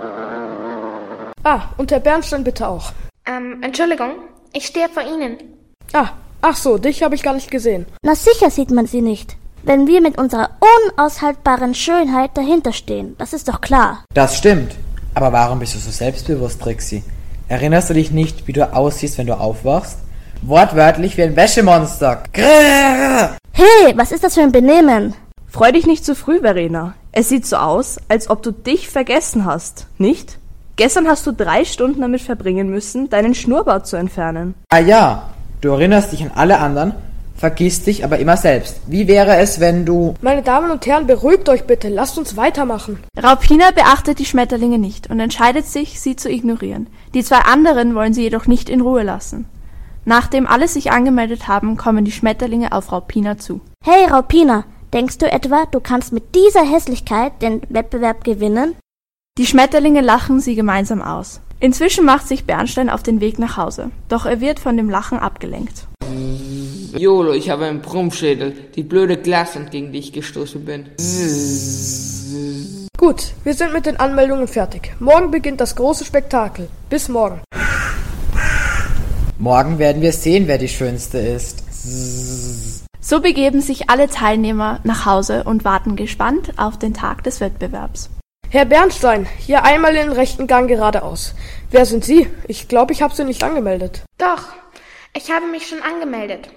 Ah, 1.43 1.62
und 1.78 1.89
Herr 1.91 2.02
Bernstein 2.02 2.43
bitte 2.43 2.67
auch. 2.67 2.91
Ähm, 3.26 3.63
Entschuldigung, 3.63 4.12
ich 4.52 4.65
stehe 4.65 4.89
vor 4.89 5.04
Ihnen. 5.04 5.38
Ah, 5.93 6.10
ach 6.41 6.58
so, 6.58 6.78
dich 6.78 7.04
habe 7.04 7.15
ich 7.15 7.24
gar 7.24 7.34
nicht 7.34 7.50
gesehen. 7.50 7.86
Na 8.04 8.15
sicher 8.15 8.50
sieht 8.50 8.69
man 8.69 8.86
sie 8.86 9.02
nicht. 9.02 9.38
Wenn 9.65 9.88
wir 9.88 10.02
mit 10.02 10.17
unserer 10.17 10.49
unaushaltbaren 10.97 11.73
Schönheit 11.73 12.32
dahinter 12.36 12.73
stehen, 12.73 13.15
das 13.17 13.32
ist 13.32 13.47
doch 13.47 13.62
klar. 13.62 14.04
Das 14.13 14.38
stimmt. 14.38 14.76
Aber 15.13 15.32
warum 15.32 15.60
bist 15.60 15.73
du 15.73 15.80
so 15.80 15.89
selbstbewusst, 15.89 16.62
Trixie? 16.62 17.02
Erinnerst 17.47 17.89
du 17.89 17.93
dich 17.93 18.12
nicht, 18.12 18.45
wie 18.45 18.52
du 18.52 18.73
aussiehst, 18.73 19.17
wenn 19.17 19.28
du 19.28 19.39
aufwachst? 19.39 19.99
Wortwörtlich 20.41 21.15
wie 21.15 21.23
ein 21.23 21.38
Wäschemonster. 21.38 22.23
Grrr. 22.34 23.38
Hey, 23.54 23.93
was 23.95 24.12
ist 24.12 24.26
das 24.26 24.34
für 24.34 24.41
ein 24.41 24.52
Benehmen? 24.52 25.13
Freu 25.47 25.71
dich 25.71 25.88
nicht 25.88 26.04
zu 26.04 26.13
früh, 26.13 26.41
Verena. 26.41 26.95
Es 27.13 27.30
sieht 27.30 27.45
so 27.45 27.56
aus, 27.56 27.99
als 28.10 28.30
ob 28.30 28.43
du 28.43 28.52
dich 28.52 28.89
vergessen 28.89 29.45
hast, 29.45 29.88
nicht? 29.97 30.39
Gestern 30.76 31.08
hast 31.08 31.26
du 31.26 31.32
drei 31.32 31.63
Stunden 31.63 32.02
damit 32.02 32.21
verbringen 32.21 32.69
müssen, 32.69 33.10
deinen 33.10 33.34
Schnurrbart 33.34 33.88
zu 33.88 33.95
entfernen. 33.95 34.56
Ah 34.69 34.80
ja, 34.80 35.30
du 35.62 35.69
erinnerst 35.69 36.12
dich 36.12 36.21
an 36.23 36.32
alle 36.36 36.60
anderen, 36.60 36.95
vergisst 37.44 37.88
dich 37.88 38.06
aber 38.06 38.20
immer 38.20 38.38
selbst. 38.38 38.80
Wie 38.88 39.10
wäre 39.10 39.36
es, 39.36 39.60
wenn 39.60 39.86
du... 39.86 40.14
Meine 40.22 40.44
Damen 40.44 40.72
und 40.72 40.86
Herren, 40.86 41.08
beruhigt 41.08 41.50
euch 41.50 41.66
bitte, 41.66 41.90
lasst 41.90 42.18
uns 42.18 42.38
weitermachen. 42.38 43.04
Raupina 43.22 43.72
beachtet 43.72 44.20
die 44.20 44.26
Schmetterlinge 44.26 44.80
nicht 44.80 45.10
und 45.10 45.20
entscheidet 45.20 45.66
sich, 45.66 46.00
sie 46.00 46.16
zu 46.16 46.30
ignorieren. 46.32 46.88
Die 47.14 47.22
zwei 47.22 47.40
anderen 47.40 47.96
wollen 47.96 48.14
sie 48.14 48.22
jedoch 48.22 48.48
nicht 48.48 48.70
in 48.70 48.80
Ruhe 48.80 49.04
lassen. 49.04 49.44
Nachdem 50.06 50.48
alle 50.48 50.70
sich 50.70 50.94
angemeldet 50.94 51.50
haben, 51.50 51.76
kommen 51.76 52.06
die 52.06 52.14
Schmetterlinge 52.14 52.72
auf 52.72 52.94
Raupina 52.94 53.38
zu. 53.38 53.60
Hey 53.84 54.06
Raupina, 54.10 54.64
denkst 54.94 55.18
du 55.18 55.30
etwa, 55.30 55.66
du 55.70 55.82
kannst 55.82 56.14
mit 56.14 56.36
dieser 56.36 56.64
Hässlichkeit 56.64 57.42
den 57.42 57.62
Wettbewerb 57.68 58.24
gewinnen? 58.24 58.78
Die 59.38 59.48
Schmetterlinge 59.48 60.00
lachen 60.00 60.40
sie 60.40 60.56
gemeinsam 60.56 61.02
aus. 61.02 61.42
Inzwischen 61.60 62.06
macht 62.06 62.26
sich 62.26 62.46
Bernstein 62.46 62.90
auf 62.90 63.04
den 63.04 63.20
Weg 63.20 63.38
nach 63.38 63.58
Hause, 63.58 63.92
doch 64.08 64.26
er 64.26 64.40
wird 64.40 64.62
von 64.62 64.78
dem 64.78 64.90
Lachen 64.90 65.20
abgelenkt. 65.20 65.88
Jolo, 66.98 67.34
ich 67.34 67.50
habe 67.50 67.66
einen 67.66 67.82
Brummschädel. 67.82 68.52
Die 68.76 68.84
blöde 68.84 69.18
Glas, 69.18 69.58
gegen 69.72 69.92
die 69.92 70.00
ich 70.00 70.14
gestoßen 70.14 70.64
bin. 70.64 70.90
Gut, 72.98 73.34
wir 73.44 73.54
sind 73.54 73.74
mit 73.74 73.86
den 73.86 73.98
Anmeldungen 73.98 74.48
fertig. 74.48 74.94
Morgen 75.00 75.32
beginnt 75.32 75.60
das 75.60 75.76
große 75.76 76.06
Spektakel. 76.06 76.70
Bis 76.90 77.10
morgen. 77.10 77.42
Morgen 79.40 79.80
werden 79.80 80.02
wir 80.02 80.14
sehen, 80.14 80.48
wer 80.48 80.58
die 80.58 80.70
Schönste 80.70 81.18
ist. 81.18 81.64
So 83.02 83.20
begeben 83.20 83.62
sich 83.62 83.90
alle 83.90 84.08
Teilnehmer 84.08 84.80
nach 84.84 85.06
Hause 85.06 85.44
und 85.44 85.66
warten 85.66 85.96
gespannt 85.96 86.54
auf 86.58 86.78
den 86.78 86.94
Tag 86.94 87.24
des 87.24 87.42
Wettbewerbs. 87.42 88.10
Herr 88.50 88.66
Bernstein, 88.66 89.28
hier 89.40 89.64
einmal 89.64 89.96
in 89.96 90.10
den 90.10 90.12
rechten 90.12 90.46
Gang 90.46 90.68
geradeaus. 90.68 91.34
Wer 91.72 91.88
sind 91.88 92.06
Sie? 92.06 92.28
Ich 92.48 92.68
glaube, 92.68 92.94
ich 92.94 93.02
habe 93.02 93.16
Sie 93.16 93.24
nicht 93.24 93.44
angemeldet. 93.44 94.04
Doch, 94.20 94.44
ich 95.18 95.32
habe 95.32 95.48
mich 95.48 95.68
schon 95.68 95.82
angemeldet. 95.82 96.50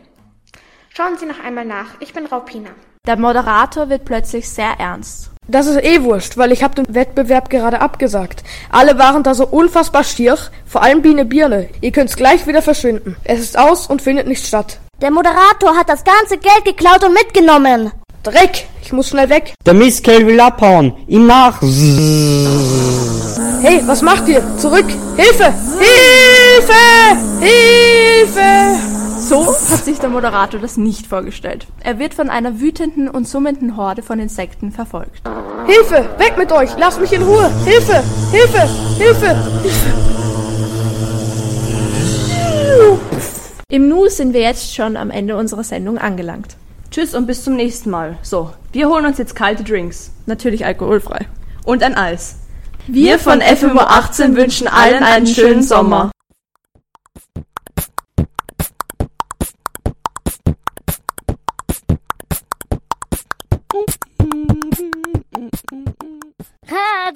Schauen 0.96 1.18
Sie 1.18 1.26
noch 1.26 1.44
einmal 1.44 1.66
nach. 1.66 1.88
Ich 2.00 2.14
bin 2.14 2.24
Raupina. 2.24 2.70
Der 3.06 3.18
Moderator 3.18 3.90
wird 3.90 4.06
plötzlich 4.06 4.48
sehr 4.48 4.76
ernst. 4.78 5.28
Das 5.46 5.66
ist 5.66 5.84
eh 5.84 6.02
wurscht, 6.02 6.38
weil 6.38 6.52
ich 6.52 6.62
habe 6.62 6.74
den 6.74 6.94
Wettbewerb 6.94 7.50
gerade 7.50 7.82
abgesagt. 7.82 8.42
Alle 8.70 8.98
waren 8.98 9.22
da 9.22 9.34
so 9.34 9.46
unfassbar 9.46 10.04
stier, 10.04 10.38
vor 10.64 10.82
allem 10.82 11.02
Biene 11.02 11.26
Birne. 11.26 11.68
Ihr 11.82 11.92
könnt's 11.92 12.16
gleich 12.16 12.46
wieder 12.46 12.62
verschwinden. 12.62 13.14
Es 13.24 13.40
ist 13.40 13.58
aus 13.58 13.88
und 13.88 14.00
findet 14.00 14.26
nicht 14.26 14.46
statt. 14.46 14.78
Der 15.02 15.10
Moderator 15.10 15.76
hat 15.76 15.90
das 15.90 16.02
ganze 16.02 16.38
Geld 16.38 16.64
geklaut 16.64 17.04
und 17.04 17.12
mitgenommen. 17.12 17.92
Dreck! 18.22 18.64
Ich 18.80 18.94
muss 18.94 19.10
schnell 19.10 19.28
weg. 19.28 19.52
Der 19.66 19.74
Mistkerl 19.74 20.26
will 20.26 20.40
abhauen. 20.40 20.94
Ihm 21.08 21.26
nach. 21.26 21.60
Hey, 23.60 23.82
was 23.84 24.00
macht 24.00 24.28
ihr? 24.28 24.42
Zurück! 24.56 24.86
Hilfe! 25.16 25.52
Hilfe! 25.78 26.74
Hilfe! 27.40 28.85
So 29.28 29.44
hat 29.44 29.84
sich 29.84 29.98
der 29.98 30.08
Moderator 30.08 30.60
das 30.60 30.76
nicht 30.76 31.08
vorgestellt. 31.08 31.66
Er 31.80 31.98
wird 31.98 32.14
von 32.14 32.30
einer 32.30 32.60
wütenden 32.60 33.08
und 33.08 33.26
summenden 33.26 33.76
Horde 33.76 34.02
von 34.02 34.20
Insekten 34.20 34.70
verfolgt. 34.70 35.20
Hilfe! 35.66 36.08
Weg 36.18 36.38
mit 36.38 36.52
euch! 36.52 36.70
Lasst 36.78 37.00
mich 37.00 37.12
in 37.12 37.24
Ruhe! 37.24 37.50
Hilfe! 37.64 38.04
Hilfe! 38.30 38.68
Hilfe! 38.96 39.36
Hilfe! 39.62 40.06
Im 43.68 43.88
Nu 43.88 44.06
sind 44.08 44.32
wir 44.32 44.42
jetzt 44.42 44.76
schon 44.76 44.96
am 44.96 45.10
Ende 45.10 45.36
unserer 45.36 45.64
Sendung 45.64 45.98
angelangt. 45.98 46.56
Tschüss 46.92 47.12
und 47.12 47.26
bis 47.26 47.42
zum 47.42 47.56
nächsten 47.56 47.90
Mal. 47.90 48.18
So, 48.22 48.52
wir 48.70 48.88
holen 48.88 49.06
uns 49.06 49.18
jetzt 49.18 49.34
kalte 49.34 49.64
Drinks. 49.64 50.12
Natürlich 50.26 50.64
alkoholfrei. 50.64 51.26
Und 51.64 51.82
ein 51.82 51.96
Eis. 51.96 52.36
Wir 52.86 53.18
von 53.18 53.40
FMO 53.40 53.80
18 53.80 54.36
wünschen 54.36 54.68
allen 54.68 55.02
einen 55.02 55.26
schönen 55.26 55.64
Sommer. 55.64 56.12